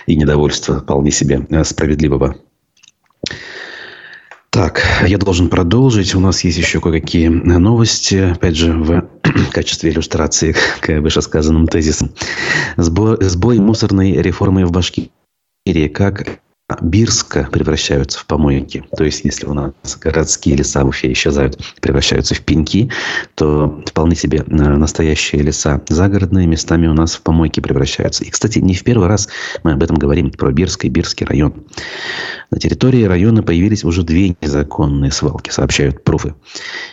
И 0.05 0.15
недовольство 0.15 0.79
вполне 0.79 1.11
себе 1.11 1.45
э, 1.49 1.63
справедливого. 1.63 2.35
Так, 4.53 4.83
я 5.07 5.17
должен 5.17 5.49
продолжить. 5.49 6.13
У 6.13 6.19
нас 6.19 6.43
есть 6.43 6.59
еще 6.59 6.79
кое-какие 6.79 7.27
новости. 7.27 8.33
Опять 8.33 8.55
же, 8.55 8.71
в 8.71 9.09
качестве 9.51 9.89
иллюстрации 9.89 10.55
к 10.79 10.99
вышесказанным 10.99 11.67
тезисам. 11.67 12.11
Сбой, 12.77 13.17
сбой 13.21 13.57
мусорной 13.57 14.11
реформы 14.21 14.67
в 14.67 14.71
Башкирии. 14.71 15.87
Как 15.87 16.42
Бирска 16.81 17.49
превращаются 17.51 18.19
в 18.19 18.25
помойки. 18.25 18.85
То 18.95 19.03
есть, 19.03 19.25
если 19.25 19.45
у 19.45 19.53
нас 19.53 19.73
городские 19.99 20.55
леса 20.55 20.85
в 20.85 20.87
Уфе 20.87 21.11
исчезают, 21.11 21.59
превращаются 21.81 22.35
в 22.35 22.41
пеньки, 22.41 22.89
то 23.35 23.83
вполне 23.85 24.15
себе 24.15 24.39
э, 24.39 24.51
настоящие 24.51 25.41
леса 25.41 25.81
загородные 25.89 26.47
местами 26.47 26.87
у 26.87 26.93
нас 26.93 27.15
в 27.15 27.21
помойки 27.21 27.59
превращаются. 27.59 28.23
И, 28.23 28.29
кстати, 28.29 28.59
не 28.59 28.75
в 28.75 28.83
первый 28.83 29.09
раз 29.09 29.27
мы 29.63 29.73
об 29.73 29.83
этом 29.83 29.97
говорим, 29.97 30.31
про 30.31 30.53
Бирск 30.53 30.85
и 30.85 30.89
Бирский 30.89 31.25
район. 31.25 31.53
На 32.49 32.59
территории 32.59 33.03
района 33.03 33.43
появились 33.43 33.83
уже 33.83 34.03
две 34.03 34.37
незаконные 34.41 35.11
свалки, 35.11 35.49
сообщают 35.49 36.03
пруфы. 36.05 36.33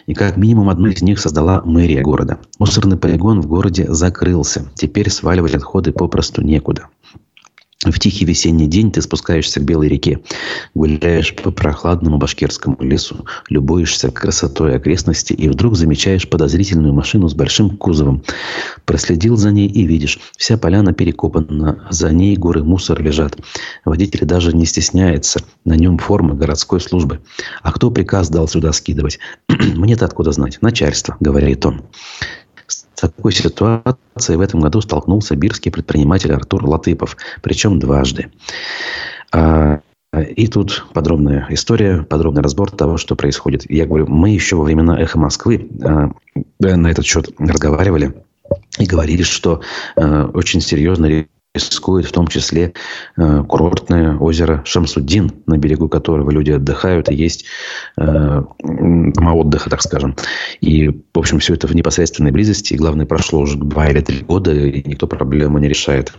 И 0.07 0.15
как 0.15 0.37
минимум 0.37 0.69
одну 0.69 0.89
из 0.89 1.01
них 1.01 1.21
создала 1.21 1.63
мэрия 1.65 2.03
города. 2.03 2.41
Мусорный 2.59 2.97
полигон 2.97 3.41
в 3.41 3.47
городе 3.47 3.87
закрылся. 3.89 4.69
Теперь 4.75 5.11
сваливать 5.11 5.55
отходы 5.55 5.93
попросту 5.93 6.43
некуда. 6.43 6.89
В 7.87 7.99
тихий 7.99 8.27
весенний 8.27 8.67
день 8.67 8.93
ты 8.93 9.01
спускаешься 9.01 9.59
к 9.59 9.65
Белой 9.65 9.89
реке, 9.89 10.21
гуляешь 10.75 11.35
по 11.35 11.51
прохладному 11.51 12.19
башкирскому 12.19 12.77
лесу, 12.81 13.25
любуешься 13.49 14.11
красотой 14.11 14.77
окрестности 14.77 15.33
и 15.33 15.49
вдруг 15.49 15.77
замечаешь 15.77 16.29
подозрительную 16.29 16.93
машину 16.93 17.27
с 17.31 17.35
большим 17.35 17.79
кузовом. 17.79 18.23
Проследил 18.85 19.39
за 19.39 19.51
ней 19.51 19.67
и 19.67 19.87
видишь, 19.87 20.21
вся 20.37 20.59
поляна 20.59 20.93
перекопана, 20.93 21.87
за 21.89 22.13
ней 22.13 22.37
горы 22.37 22.63
мусора 22.65 23.03
лежат. 23.03 23.39
Водитель 23.87 24.27
даже 24.27 24.55
не 24.55 24.67
стесняется, 24.67 25.41
на 25.65 25.73
нем 25.73 25.97
форма 25.97 26.35
городской 26.35 26.83
службы. 26.83 27.21
А 27.63 27.73
кто 27.73 27.91
приказ 27.91 28.29
дал 28.29 28.47
сюда 28.47 28.75
скидывать? 28.75 29.19
Мне-то 29.49 30.05
откуда 30.05 30.33
знать? 30.33 30.59
Начальство, 30.61 31.17
говорит 31.19 31.65
он. 31.65 31.85
Такой 33.01 33.33
ситуацией 33.33 34.37
в 34.37 34.41
этом 34.41 34.61
году 34.61 34.81
столкнулся 34.81 35.35
бирский 35.35 35.71
предприниматель 35.71 36.33
Артур 36.33 36.65
Латыпов, 36.67 37.17
причем 37.43 37.79
дважды. 37.79 38.31
А, 39.33 39.81
и 40.13 40.49
тут 40.49 40.87
подробная 40.93 41.47
история, 41.51 42.03
подробный 42.03 42.43
разбор 42.43 42.71
того, 42.71 42.97
что 42.97 43.17
происходит. 43.17 43.71
Я 43.71 43.87
говорю, 43.87 44.07
мы 44.07 44.31
еще 44.31 44.57
во 44.57 44.65
времена 44.65 45.01
«Эхо 45.01 45.19
Москвы» 45.19 45.69
а, 45.83 46.11
на 46.59 46.91
этот 46.91 47.07
счет 47.07 47.31
разговаривали 47.39 48.15
и 48.79 48.87
говорили, 48.87 49.23
что 49.23 49.61
а, 49.97 50.27
очень 50.35 50.61
серьезно 50.61 51.27
рискует 51.55 52.07
в 52.07 52.13
том 52.13 52.29
числе 52.29 52.75
э, 53.17 53.45
курортное 53.49 54.17
озеро 54.17 54.63
Шамсуддин, 54.65 55.33
на 55.47 55.59
берегу 55.59 55.89
которого 55.89 56.31
люди 56.31 56.53
отдыхают, 56.53 57.11
и 57.11 57.15
есть 57.15 57.45
э, 57.97 58.43
отдыха, 58.63 59.71
так 59.71 59.83
скажем. 59.83 60.15
И, 60.61 60.89
в 60.89 61.19
общем, 61.19 61.41
все 61.41 61.55
это 61.55 61.67
в 61.67 61.75
непосредственной 61.75 62.31
близости. 62.31 62.75
И, 62.75 62.77
главное, 62.77 63.07
прошло 63.07 63.41
уже 63.41 63.59
два 63.59 63.89
или 63.89 64.01
три 64.01 64.21
года, 64.21 64.55
и 64.55 64.89
никто 64.89 65.09
проблему 65.09 65.59
не 65.59 65.69
решает. 65.69 66.13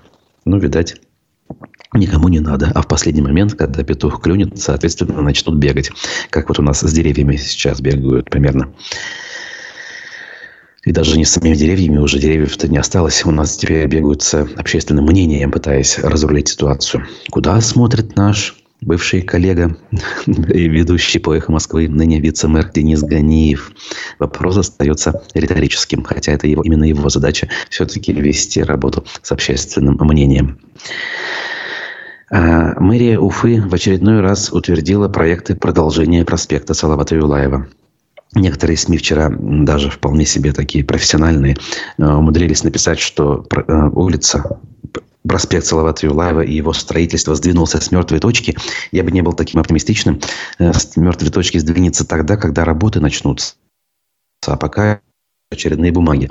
Ну, 0.43 0.57
видать, 0.57 0.99
никому 1.93 2.27
не 2.27 2.41
надо. 2.41 2.71
А 2.75 2.81
в 2.81 2.87
последний 2.87 3.21
момент, 3.21 3.53
когда 3.53 3.83
петух 3.83 4.21
клюнет, 4.21 4.59
соответственно, 4.59 5.21
начнут 5.21 5.55
бегать. 5.57 5.91
Как 6.29 6.49
вот 6.49 6.59
у 6.59 6.63
нас 6.63 6.81
с 6.81 6.91
деревьями 6.91 7.37
сейчас 7.37 7.79
бегают 7.79 8.29
примерно. 8.29 8.73
И 10.83 10.91
даже 10.91 11.17
не 11.17 11.25
самими 11.25 11.55
деревьями, 11.55 11.99
уже 11.99 12.17
деревьев-то 12.17 12.67
не 12.67 12.77
осталось. 12.77 13.23
У 13.23 13.31
нас 13.31 13.55
теперь 13.55 13.85
бегаются 13.85 14.47
общественным 14.57 15.05
мнением, 15.05 15.51
пытаясь 15.51 15.99
разрулить 15.99 16.49
ситуацию. 16.49 17.05
Куда 17.29 17.61
смотрит 17.61 18.15
наш 18.15 18.55
бывший 18.81 19.21
коллега 19.21 19.77
и 20.25 20.67
ведущий 20.67 21.19
по 21.19 21.35
«Эхо 21.35 21.51
Москвы», 21.51 21.87
ныне 21.87 22.19
вице-мэр 22.19 22.71
Денис 22.73 23.01
Ганиев. 23.01 23.71
Вопрос 24.17 24.57
остается 24.57 25.21
риторическим, 25.35 26.03
хотя 26.03 26.31
это 26.31 26.47
его, 26.47 26.63
именно 26.63 26.85
его 26.85 27.09
задача 27.09 27.47
все-таки 27.69 28.11
вести 28.11 28.63
работу 28.63 29.05
с 29.21 29.31
общественным 29.31 29.97
мнением. 29.99 30.59
А, 32.31 32.79
мэрия 32.79 33.19
Уфы 33.19 33.61
в 33.61 33.73
очередной 33.73 34.21
раз 34.21 34.51
утвердила 34.51 35.09
проекты 35.09 35.53
продолжения 35.55 36.25
проспекта 36.25 36.73
Салавата 36.73 37.15
Юлаева. 37.15 37.67
Некоторые 38.33 38.77
СМИ 38.77 38.97
вчера, 38.97 39.29
даже 39.29 39.89
вполне 39.89 40.25
себе 40.25 40.53
такие 40.53 40.85
профессиональные, 40.85 41.57
а, 41.97 42.17
умудрились 42.17 42.63
написать, 42.63 42.99
что 42.99 43.45
а, 43.51 43.89
улица 43.89 44.59
проспект 45.27 45.65
Салавата 45.65 46.05
Юлаева 46.05 46.41
и 46.41 46.53
его 46.53 46.73
строительство 46.73 47.35
сдвинулся 47.35 47.79
с 47.79 47.91
мертвой 47.91 48.19
точки, 48.19 48.55
я 48.91 49.03
бы 49.03 49.11
не 49.11 49.21
был 49.21 49.33
таким 49.33 49.59
оптимистичным. 49.59 50.19
Э, 50.59 50.73
с 50.73 50.95
мертвой 50.97 51.29
точки 51.29 51.57
сдвинется 51.57 52.05
тогда, 52.05 52.37
когда 52.37 52.65
работы 52.65 52.99
начнутся. 52.99 53.55
А 54.47 54.57
пока 54.57 55.01
очередные 55.51 55.91
бумаги. 55.91 56.29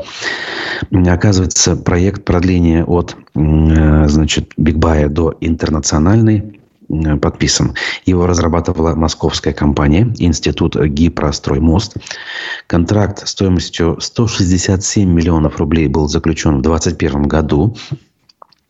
Оказывается, 0.91 1.77
проект 1.77 2.25
продления 2.25 2.85
от 2.85 3.17
э, 3.35 4.09
значит, 4.09 4.53
Бигбая 4.57 5.09
до 5.09 5.37
Интернациональной 5.41 6.39
э, 6.39 6.60
подписан. 7.21 7.75
Его 8.05 8.27
разрабатывала 8.27 8.95
московская 8.95 9.53
компания, 9.53 10.13
институт 10.19 10.77
Гипростроймост. 10.77 11.97
Контракт 12.67 13.27
стоимостью 13.27 13.99
167 14.01 15.09
миллионов 15.09 15.59
рублей 15.59 15.89
был 15.89 16.09
заключен 16.09 16.59
в 16.59 16.63
2021 16.63 17.23
году. 17.25 17.77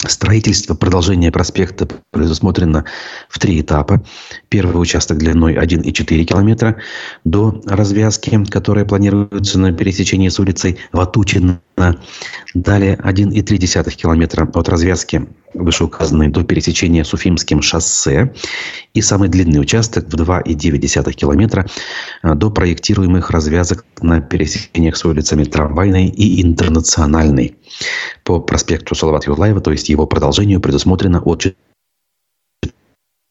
Строительство 0.07 0.75
продолжения 0.75 1.31
проспекта 1.31 1.87
предусмотрено 2.11 2.87
в 3.29 3.39
три 3.39 3.61
этапа. 3.61 4.03
Первый 4.49 4.81
участок 4.81 5.19
длиной 5.19 5.57
1,4 5.57 6.25
километра 6.25 6.77
до 7.25 7.61
развязки, 7.67 8.43
которая 8.47 8.87
планируется 8.87 9.59
на 9.59 9.73
пересечении 9.73 10.31
с 10.31 10.41
улицей 10.41 10.79
Ватучина. 10.93 11.61
Далее 12.55 12.99
1,3 13.03 13.91
километра 13.91 14.51
от 14.53 14.69
развязки 14.69 15.29
вышеуказанной 15.55 16.29
до 16.29 16.45
пересечения 16.45 17.05
с 17.05 17.13
Уфимским 17.13 17.63
шоссе. 17.63 18.33
И 18.95 19.03
самый 19.03 19.29
длинный 19.29 19.61
участок 19.61 20.07
в 20.07 20.15
2,9 20.15 21.13
километра 21.13 21.67
э, 22.23 22.35
до 22.35 22.51
проектируемых 22.51 23.31
развязок 23.31 23.85
на 24.01 24.21
пересечениях 24.21 24.97
с 24.97 25.05
улицами 25.05 25.45
Трамвайной 25.45 26.07
и 26.07 26.43
Интернациональной. 26.43 27.57
По 28.25 28.41
проспекту 28.41 28.95
Салават 28.95 29.27
Юлаева, 29.27 29.61
то 29.61 29.71
есть 29.73 29.89
его 29.89 30.07
продолжению, 30.07 30.61
предусмотрено 30.61 31.21
от 31.21 31.47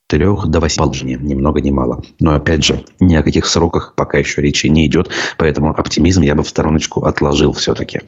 4 0.09 0.47
до 0.47 0.59
8 0.59 0.77
положения. 0.77 1.17
Ни 1.21 1.35
много 1.35 1.61
ни 1.61 1.69
мало. 1.69 2.01
Но 2.19 2.33
опять 2.33 2.63
же, 2.63 2.83
ни 2.99 3.15
о 3.15 3.23
каких 3.23 3.45
сроках 3.45 3.93
пока 3.95 4.17
еще 4.17 4.41
речи 4.41 4.67
не 4.67 4.87
идет. 4.87 5.09
Поэтому 5.37 5.69
оптимизм 5.69 6.21
я 6.21 6.35
бы 6.35 6.43
в 6.43 6.49
стороночку 6.49 7.05
отложил 7.05 7.53
все-таки. 7.53 8.01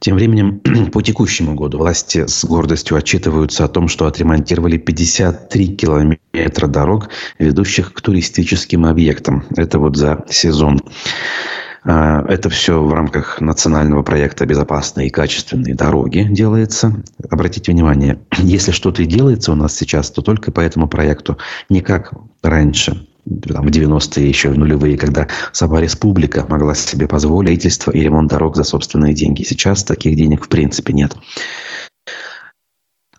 Тем 0.00 0.14
временем, 0.14 0.60
по 0.92 1.02
текущему 1.02 1.54
году 1.54 1.78
власти 1.78 2.26
с 2.26 2.44
гордостью 2.44 2.96
отчитываются 2.96 3.64
о 3.64 3.68
том, 3.68 3.88
что 3.88 4.06
отремонтировали 4.06 4.78
53 4.78 5.76
километра 5.76 6.68
дорог, 6.68 7.08
ведущих 7.40 7.92
к 7.92 8.00
туристическим 8.00 8.86
объектам. 8.86 9.44
Это 9.56 9.80
вот 9.80 9.96
за 9.96 10.24
сезон. 10.30 10.80
А, 11.90 12.22
это 12.28 12.50
все 12.50 12.82
в 12.82 12.92
рамках 12.92 13.40
национального 13.40 14.02
проекта 14.02 14.44
«Безопасные 14.44 15.06
и 15.06 15.10
качественные 15.10 15.74
дороги» 15.74 16.26
делается. 16.30 17.02
Обратите 17.30 17.72
внимание, 17.72 18.18
если 18.38 18.72
что-то 18.72 19.02
и 19.02 19.06
делается 19.06 19.52
у 19.52 19.54
нас 19.54 19.74
сейчас, 19.74 20.10
то 20.10 20.20
только 20.20 20.52
по 20.52 20.60
этому 20.60 20.86
проекту, 20.86 21.38
не 21.70 21.80
как 21.80 22.12
раньше 22.42 23.06
там, 23.24 23.66
в 23.66 23.70
90-е, 23.70 24.28
еще 24.28 24.50
в 24.50 24.58
нулевые, 24.58 24.98
когда 24.98 25.28
сама 25.52 25.80
республика 25.80 26.44
могла 26.48 26.74
себе 26.74 27.08
позволить 27.08 27.60
строительство 27.60 27.90
и 27.90 28.00
ремонт 28.00 28.30
дорог 28.30 28.56
за 28.56 28.64
собственные 28.64 29.14
деньги. 29.14 29.42
Сейчас 29.42 29.82
таких 29.82 30.14
денег 30.14 30.44
в 30.44 30.48
принципе 30.48 30.92
нет. 30.92 31.16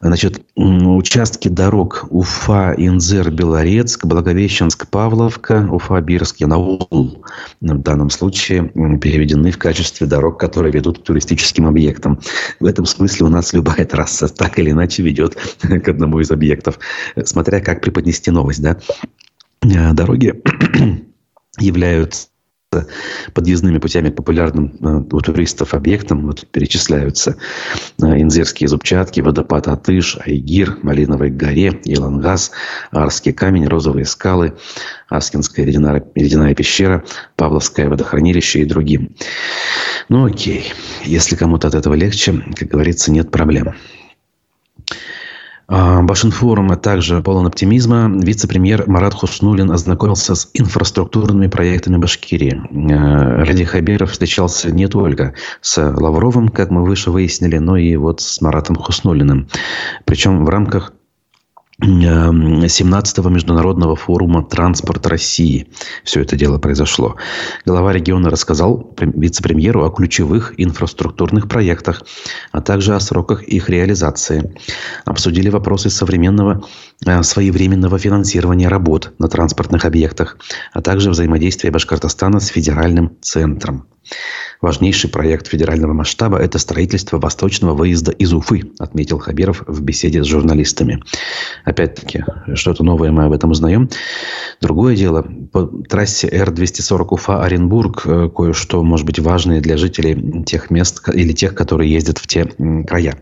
Значит, 0.01 0.41
участки 0.55 1.49
дорог 1.49 2.05
Уфа, 2.09 2.73
Инзер, 2.77 3.31
Белорецк, 3.31 4.05
Благовещенск, 4.05 4.87
Павловка, 4.87 5.67
Уфа, 5.69 5.99
Бирск, 5.99 6.39
Янаул 6.39 7.25
в 7.59 7.77
данном 7.79 8.09
случае 8.09 8.69
переведены 8.99 9.51
в 9.51 9.57
качестве 9.57 10.07
дорог, 10.07 10.39
которые 10.39 10.71
ведут 10.71 10.99
к 10.99 11.03
туристическим 11.03 11.67
объектам. 11.67 12.19
В 12.61 12.65
этом 12.65 12.85
смысле 12.85 13.25
у 13.25 13.29
нас 13.29 13.51
любая 13.59 13.85
трасса 13.85 14.29
так 14.29 14.57
или 14.57 14.71
иначе 14.71 15.03
ведет 15.03 15.35
к 15.61 15.87
одному 15.89 16.19
из 16.21 16.31
объектов, 16.31 16.79
смотря 17.25 17.59
как 17.59 17.81
преподнести 17.81 18.31
новость. 18.31 18.61
Да? 18.61 18.77
Э, 19.63 19.91
дороги 19.93 20.41
являются 21.59 22.27
подъездными 23.33 23.79
путями 23.79 24.09
популярным 24.09 24.75
э, 24.79 25.15
у 25.15 25.21
туристов 25.21 25.73
объектам. 25.73 26.27
Вот 26.27 26.45
перечисляются 26.47 27.37
э, 27.99 28.21
Инзерские 28.21 28.67
зубчатки, 28.67 29.21
водопад 29.21 29.67
Атыш, 29.67 30.17
Айгир, 30.23 30.77
Малиновой 30.83 31.31
горе, 31.31 31.79
Илангаз, 31.85 32.51
Арский 32.91 33.31
камень, 33.31 33.67
Розовые 33.67 34.05
скалы, 34.05 34.55
Аскинская 35.09 35.65
ледяная, 35.65 36.03
ледяная 36.13 36.53
пещера, 36.53 37.03
Павловское 37.35 37.89
водохранилище 37.89 38.59
и 38.61 38.65
другим. 38.65 39.15
Ну 40.07 40.25
окей, 40.25 40.71
если 41.03 41.35
кому-то 41.35 41.67
от 41.67 41.75
этого 41.75 41.95
легче, 41.95 42.43
как 42.55 42.67
говорится, 42.67 43.11
нет 43.11 43.31
проблем. 43.31 43.73
А, 45.71 46.01
Башинфорум 46.01 46.75
также 46.77 47.21
полон 47.21 47.45
оптимизма. 47.45 48.11
Вице-премьер 48.11 48.85
Марат 48.87 49.13
Хуснулин 49.13 49.69
ознакомился 49.69 50.33
с 50.33 50.49
инфраструктурными 50.53 51.45
проектами 51.45 51.97
Башкирии. 51.97 52.59
Э, 52.91 53.43
Ради 53.43 53.65
Хабиров 53.65 54.11
встречался 54.11 54.71
не 54.71 54.87
только 54.87 55.35
с 55.61 55.77
Лавровым, 55.77 56.49
как 56.49 56.71
мы 56.71 56.83
выше 56.83 57.11
выяснили, 57.11 57.59
но 57.59 57.77
и 57.77 57.95
вот 57.97 58.19
с 58.19 58.41
Маратом 58.41 58.77
Хуснулиным. 58.77 59.47
Причем 60.05 60.43
в 60.43 60.49
рамках 60.49 60.91
17-го 61.81 63.29
международного 63.29 63.95
форума 63.95 64.43
«Транспорт 64.43 65.07
России». 65.07 65.67
Все 66.03 66.21
это 66.21 66.35
дело 66.35 66.57
произошло. 66.57 67.15
Глава 67.65 67.93
региона 67.93 68.29
рассказал 68.29 68.93
вице-премьеру 68.99 69.85
о 69.85 69.89
ключевых 69.89 70.53
инфраструктурных 70.57 71.47
проектах, 71.47 72.03
а 72.51 72.61
также 72.61 72.95
о 72.95 72.99
сроках 72.99 73.43
их 73.43 73.69
реализации. 73.69 74.55
Обсудили 75.05 75.49
вопросы 75.49 75.89
современного 75.89 76.63
э, 77.05 77.23
своевременного 77.23 77.97
финансирования 77.97 78.67
работ 78.67 79.13
на 79.17 79.29
транспортных 79.29 79.85
объектах, 79.85 80.37
а 80.73 80.81
также 80.81 81.09
взаимодействия 81.09 81.71
Башкортостана 81.71 82.39
с 82.39 82.47
федеральным 82.47 83.17
центром. 83.21 83.87
Важнейший 84.61 85.09
проект 85.09 85.47
федерального 85.47 85.93
масштаба– 85.93 86.37
это 86.39 86.59
строительство 86.59 87.17
восточного 87.17 87.73
выезда 87.73 88.11
из 88.11 88.33
Уфы, 88.33 88.71
отметил 88.77 89.19
Хабиров 89.19 89.63
в 89.67 89.81
беседе 89.81 90.23
с 90.23 90.27
журналистами. 90.27 91.01
Опять-таки, 91.63 92.25
что-то 92.55 92.83
новое 92.83 93.11
мы 93.11 93.25
об 93.25 93.31
этом 93.31 93.51
узнаем. 93.51 93.89
Другое 94.59 94.95
дело, 94.95 95.21
по 95.51 95.65
трассе 95.65 96.27
Р-240 96.27 97.07
Уфа-Оренбург 97.11 98.01
э, 98.05 98.29
кое-что, 98.35 98.83
может 98.83 99.05
быть, 99.05 99.19
важное 99.19 99.61
для 99.61 99.77
жителей 99.77 100.43
тех 100.43 100.69
мест 100.69 101.01
или 101.13 101.31
тех, 101.31 101.55
которые 101.55 101.91
ездят 101.91 102.17
в 102.17 102.27
те 102.27 102.45
края. 102.87 103.17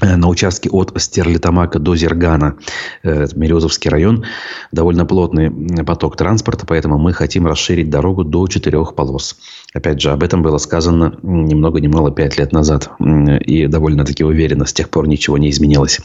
Э, 0.00 0.16
на 0.16 0.28
участке 0.28 0.70
от 0.70 0.92
Стерлитамака 0.96 1.78
до 1.78 1.94
Зергана, 1.94 2.56
э, 3.02 3.26
Мерезовский 3.34 3.90
район, 3.90 4.24
довольно 4.72 5.04
плотный 5.04 5.50
поток 5.84 6.16
транспорта, 6.16 6.66
поэтому 6.66 6.98
мы 6.98 7.12
хотим 7.12 7.46
расширить 7.46 7.90
дорогу 7.90 8.24
до 8.24 8.46
четырех 8.46 8.94
полос. 8.94 9.36
Опять 9.74 10.00
же, 10.00 10.10
об 10.10 10.22
этом 10.22 10.42
было 10.42 10.58
сказано 10.58 11.18
ни 11.22 11.54
много 11.54 11.80
ни 11.80 11.86
мало 11.86 12.10
пять 12.10 12.38
лет 12.38 12.52
назад. 12.52 12.90
И 13.00 13.66
довольно-таки 13.66 14.24
уверенно, 14.24 14.64
с 14.64 14.72
тех 14.72 14.88
пор 14.88 15.06
ничего 15.06 15.38
не 15.38 15.50
изменилось. 15.50 16.00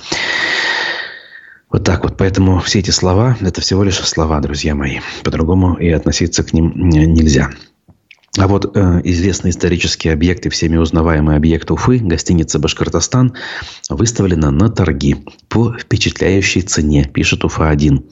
Вот 1.71 1.83
так 1.83 2.03
вот. 2.03 2.15
Поэтому 2.17 2.59
все 2.59 2.79
эти 2.79 2.91
слова– 2.91 3.37
это 3.41 3.61
всего 3.61 3.83
лишь 3.83 3.97
слова, 3.97 4.39
друзья 4.39 4.75
мои. 4.75 4.99
По-другому 5.23 5.75
и 5.75 5.89
относиться 5.89 6.43
к 6.43 6.53
ним 6.53 6.89
нельзя. 6.89 7.49
А 8.37 8.47
вот 8.47 8.75
э, 8.75 9.01
известный 9.05 9.51
исторический 9.51 10.09
объект 10.09 10.45
и 10.45 10.49
всеми 10.49 10.75
узнаваемый 10.75 11.37
объект 11.37 11.71
Уфы, 11.71 11.99
гостиница 11.99 12.59
«Башкортостан», 12.59 13.33
выставлена 13.89 14.51
на 14.51 14.69
торги 14.69 15.15
по 15.47 15.71
впечатляющей 15.71 16.61
цене, 16.61 17.05
пишет 17.05 17.45
Уфа-1. 17.45 18.03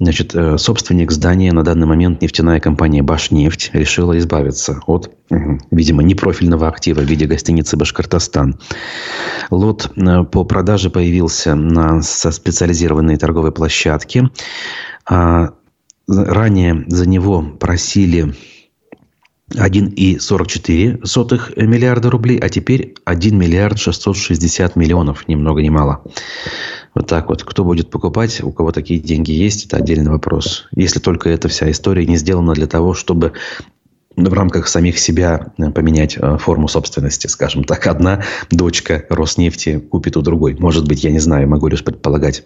Значит, 0.00 0.34
э, 0.34 0.58
собственник 0.58 1.12
здания 1.12 1.52
на 1.52 1.62
данный 1.62 1.86
момент 1.86 2.20
нефтяная 2.20 2.58
компания 2.58 3.02
«Башнефть» 3.02 3.70
решила 3.74 4.18
избавиться 4.18 4.80
от, 4.86 5.12
э, 5.30 5.36
видимо, 5.70 6.02
непрофильного 6.02 6.66
актива 6.66 7.00
в 7.00 7.04
виде 7.04 7.26
гостиницы 7.26 7.76
«Башкортостан». 7.76 8.58
Лот 9.50 9.92
э, 9.94 10.24
по 10.24 10.42
продаже 10.42 10.90
появился 10.90 11.54
на 11.54 12.02
со 12.02 12.32
специализированной 12.32 13.16
торговой 13.16 13.52
площадке. 13.52 14.30
А 15.08 15.50
ранее 16.08 16.84
за 16.88 17.08
него 17.08 17.42
просили 17.42 18.34
1,44 19.50 21.64
миллиарда 21.64 22.10
рублей, 22.10 22.38
а 22.38 22.48
теперь 22.48 22.94
1 23.04 23.38
миллиард 23.38 23.78
660 23.78 24.74
миллионов, 24.76 25.28
ни 25.28 25.34
много 25.34 25.60
ни 25.62 25.70
мало. 25.70 26.02
Вот 26.94 27.06
так 27.06 27.28
вот. 27.28 27.44
Кто 27.44 27.64
будет 27.64 27.90
покупать, 27.90 28.42
у 28.42 28.50
кого 28.52 28.72
такие 28.72 28.98
деньги 29.00 29.32
есть, 29.32 29.66
это 29.66 29.76
отдельный 29.78 30.10
вопрос. 30.10 30.66
Если 30.74 31.00
только 31.00 31.30
эта 31.30 31.48
вся 31.48 31.70
история 31.70 32.06
не 32.06 32.16
сделана 32.16 32.54
для 32.54 32.66
того, 32.66 32.94
чтобы 32.94 33.32
в 34.16 34.32
рамках 34.32 34.68
самих 34.68 34.98
себя 34.98 35.52
поменять 35.74 36.16
э, 36.16 36.38
форму 36.38 36.66
собственности. 36.66 37.26
Скажем 37.28 37.62
так, 37.62 37.86
одна 37.86 38.24
дочка 38.50 39.04
Роснефти 39.10 39.78
купит 39.78 40.16
у 40.16 40.22
другой. 40.22 40.56
Может 40.58 40.88
быть, 40.88 41.04
я 41.04 41.12
не 41.12 41.20
знаю, 41.20 41.48
могу 41.48 41.68
лишь 41.68 41.84
предполагать. 41.84 42.42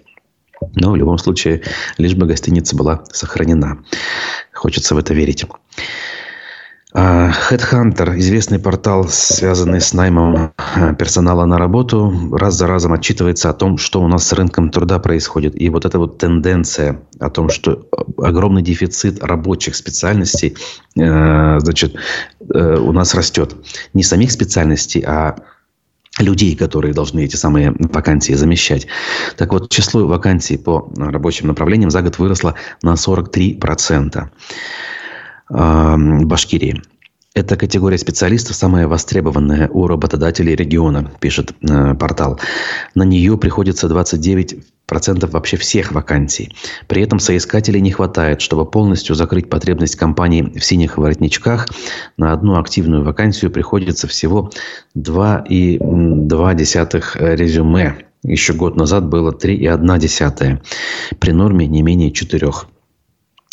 Но 0.74 0.92
в 0.92 0.96
любом 0.96 1.18
случае, 1.18 1.62
лишь 1.98 2.14
бы 2.14 2.26
гостиница 2.26 2.76
была 2.76 3.04
сохранена. 3.10 3.84
Хочется 4.52 4.94
в 4.94 4.98
это 4.98 5.14
верить. 5.14 5.44
А, 6.94 7.30
Headhunter, 7.30 8.18
известный 8.18 8.58
портал, 8.58 9.08
связанный 9.08 9.80
с 9.80 9.94
наймом 9.94 10.52
а, 10.56 10.92
персонала 10.94 11.46
на 11.46 11.56
работу, 11.56 12.12
раз 12.32 12.54
за 12.54 12.66
разом 12.66 12.92
отчитывается 12.92 13.48
о 13.48 13.54
том, 13.54 13.78
что 13.78 14.02
у 14.02 14.08
нас 14.08 14.26
с 14.26 14.32
рынком 14.34 14.70
труда 14.70 14.98
происходит. 14.98 15.58
И 15.58 15.70
вот 15.70 15.86
эта 15.86 15.98
вот 15.98 16.18
тенденция 16.18 17.00
о 17.18 17.30
том, 17.30 17.48
что 17.48 17.88
огромный 18.18 18.60
дефицит 18.60 19.24
рабочих 19.24 19.74
специальностей, 19.74 20.54
э, 20.98 21.60
значит, 21.60 21.94
э, 22.52 22.76
у 22.76 22.92
нас 22.92 23.14
растет. 23.14 23.56
Не 23.94 24.02
самих 24.02 24.30
специальностей, 24.30 25.02
а 25.06 25.36
людей, 26.18 26.54
которые 26.56 26.92
должны 26.92 27.24
эти 27.24 27.36
самые 27.36 27.74
вакансии 27.78 28.34
замещать. 28.34 28.86
Так 29.38 29.54
вот, 29.54 29.70
число 29.70 30.06
вакансий 30.06 30.58
по 30.58 30.92
рабочим 30.98 31.46
направлениям 31.48 31.90
за 31.90 32.02
год 32.02 32.18
выросло 32.18 32.54
на 32.82 32.96
43%. 32.96 34.28
Башкирии. 35.52 36.82
Эта 37.34 37.56
категория 37.56 37.96
специалистов 37.96 38.56
самая 38.56 38.86
востребованная 38.86 39.66
у 39.68 39.86
работодателей 39.86 40.54
региона, 40.54 41.10
пишет 41.18 41.54
э, 41.62 41.94
портал. 41.94 42.38
На 42.94 43.04
нее 43.04 43.38
приходится 43.38 43.86
29% 43.86 44.62
вообще 45.30 45.56
всех 45.56 45.92
вакансий. 45.92 46.54
При 46.88 47.02
этом 47.02 47.18
соискателей 47.18 47.80
не 47.80 47.90
хватает, 47.90 48.42
чтобы 48.42 48.70
полностью 48.70 49.14
закрыть 49.14 49.48
потребность 49.48 49.96
компании 49.96 50.58
в 50.58 50.62
синих 50.62 50.98
воротничках. 50.98 51.68
На 52.18 52.34
одну 52.34 52.60
активную 52.60 53.02
вакансию 53.02 53.50
приходится 53.50 54.06
всего 54.08 54.50
2,2 54.94 57.36
резюме. 57.36 57.96
Еще 58.22 58.52
год 58.52 58.76
назад 58.76 59.08
было 59.08 59.32
3,1. 59.32 60.60
При 61.18 61.32
норме 61.32 61.66
не 61.66 61.80
менее 61.80 62.12
4. 62.12 62.50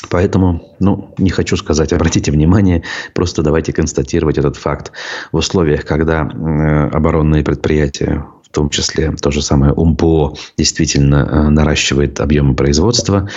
Поэтому, 0.09 0.75
ну, 0.79 1.13
не 1.17 1.29
хочу 1.29 1.55
сказать, 1.57 1.93
обратите 1.93 2.31
внимание, 2.31 2.83
просто 3.13 3.41
давайте 3.43 3.73
констатировать 3.73 4.37
этот 4.37 4.57
факт. 4.57 4.91
В 5.31 5.37
условиях, 5.37 5.85
когда 5.85 6.23
э, 6.23 6.89
оборонные 6.89 7.43
предприятия, 7.43 8.25
в 8.43 8.49
том 8.49 8.69
числе 8.69 9.11
то 9.11 9.31
же 9.31 9.41
самое 9.41 9.73
УМПО, 9.73 10.35
действительно 10.57 11.15
э, 11.15 11.49
наращивает 11.49 12.19
объемы 12.19 12.55
производства, 12.55 13.29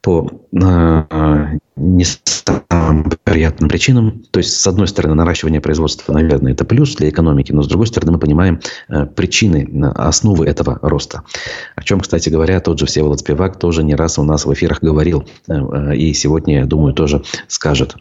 по 0.00 0.30
э, 0.52 1.58
не 1.78 2.04
самым 2.68 3.10
приятным 3.24 3.68
причинам. 3.68 4.22
То 4.30 4.38
есть, 4.38 4.58
с 4.58 4.66
одной 4.66 4.88
стороны, 4.88 5.14
наращивание 5.14 5.60
производства, 5.60 6.12
наверное, 6.12 6.52
это 6.52 6.64
плюс 6.64 6.94
для 6.96 7.08
экономики, 7.08 7.52
но 7.52 7.62
с 7.62 7.68
другой 7.68 7.86
стороны, 7.86 8.12
мы 8.12 8.18
понимаем 8.18 8.60
э, 8.88 9.06
причины, 9.06 9.68
э, 9.70 9.86
основы 9.94 10.46
этого 10.46 10.78
роста. 10.82 11.22
О 11.76 11.82
чем, 11.82 12.00
кстати 12.00 12.28
говоря, 12.28 12.60
тот 12.60 12.78
же 12.78 12.86
Всеволод 12.86 13.20
Спивак 13.20 13.58
тоже 13.58 13.84
не 13.84 13.94
раз 13.94 14.18
у 14.18 14.22
нас 14.22 14.46
в 14.46 14.52
эфирах 14.52 14.80
говорил, 14.80 15.26
э, 15.48 15.96
и 15.96 16.12
сегодня, 16.14 16.60
я 16.60 16.64
думаю, 16.64 16.94
тоже 16.94 17.22
скажет. 17.48 17.96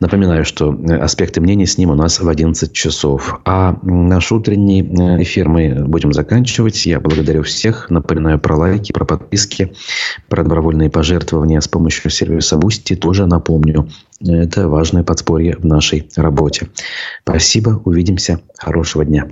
Напоминаю, 0.00 0.44
что 0.44 0.76
аспекты 1.00 1.40
мнений 1.40 1.66
с 1.66 1.78
ним 1.78 1.90
у 1.90 1.94
нас 1.94 2.18
в 2.18 2.28
11 2.28 2.72
часов. 2.72 3.40
А 3.44 3.78
наш 3.82 4.32
утренний 4.32 4.82
эфир 5.22 5.48
мы 5.48 5.84
будем 5.86 6.12
заканчивать. 6.12 6.86
Я 6.86 6.98
благодарю 6.98 7.44
всех. 7.44 7.88
Напоминаю 7.88 8.40
про 8.40 8.56
лайки, 8.56 8.90
про 8.90 9.04
подписки, 9.04 9.72
про 10.28 10.42
добровольные 10.42 10.90
пожертвования 10.90 11.60
с 11.60 11.68
помощью 11.68 12.10
сервиса 12.10 12.56
Boosty. 12.62 12.94
Тоже 12.94 13.26
напомню. 13.26 13.88
Это 14.20 14.68
важное 14.68 15.02
подспорье 15.02 15.56
в 15.56 15.66
нашей 15.66 16.08
работе. 16.14 16.68
Спасибо. 17.24 17.82
Увидимся. 17.84 18.40
Хорошего 18.56 19.04
дня. 19.04 19.28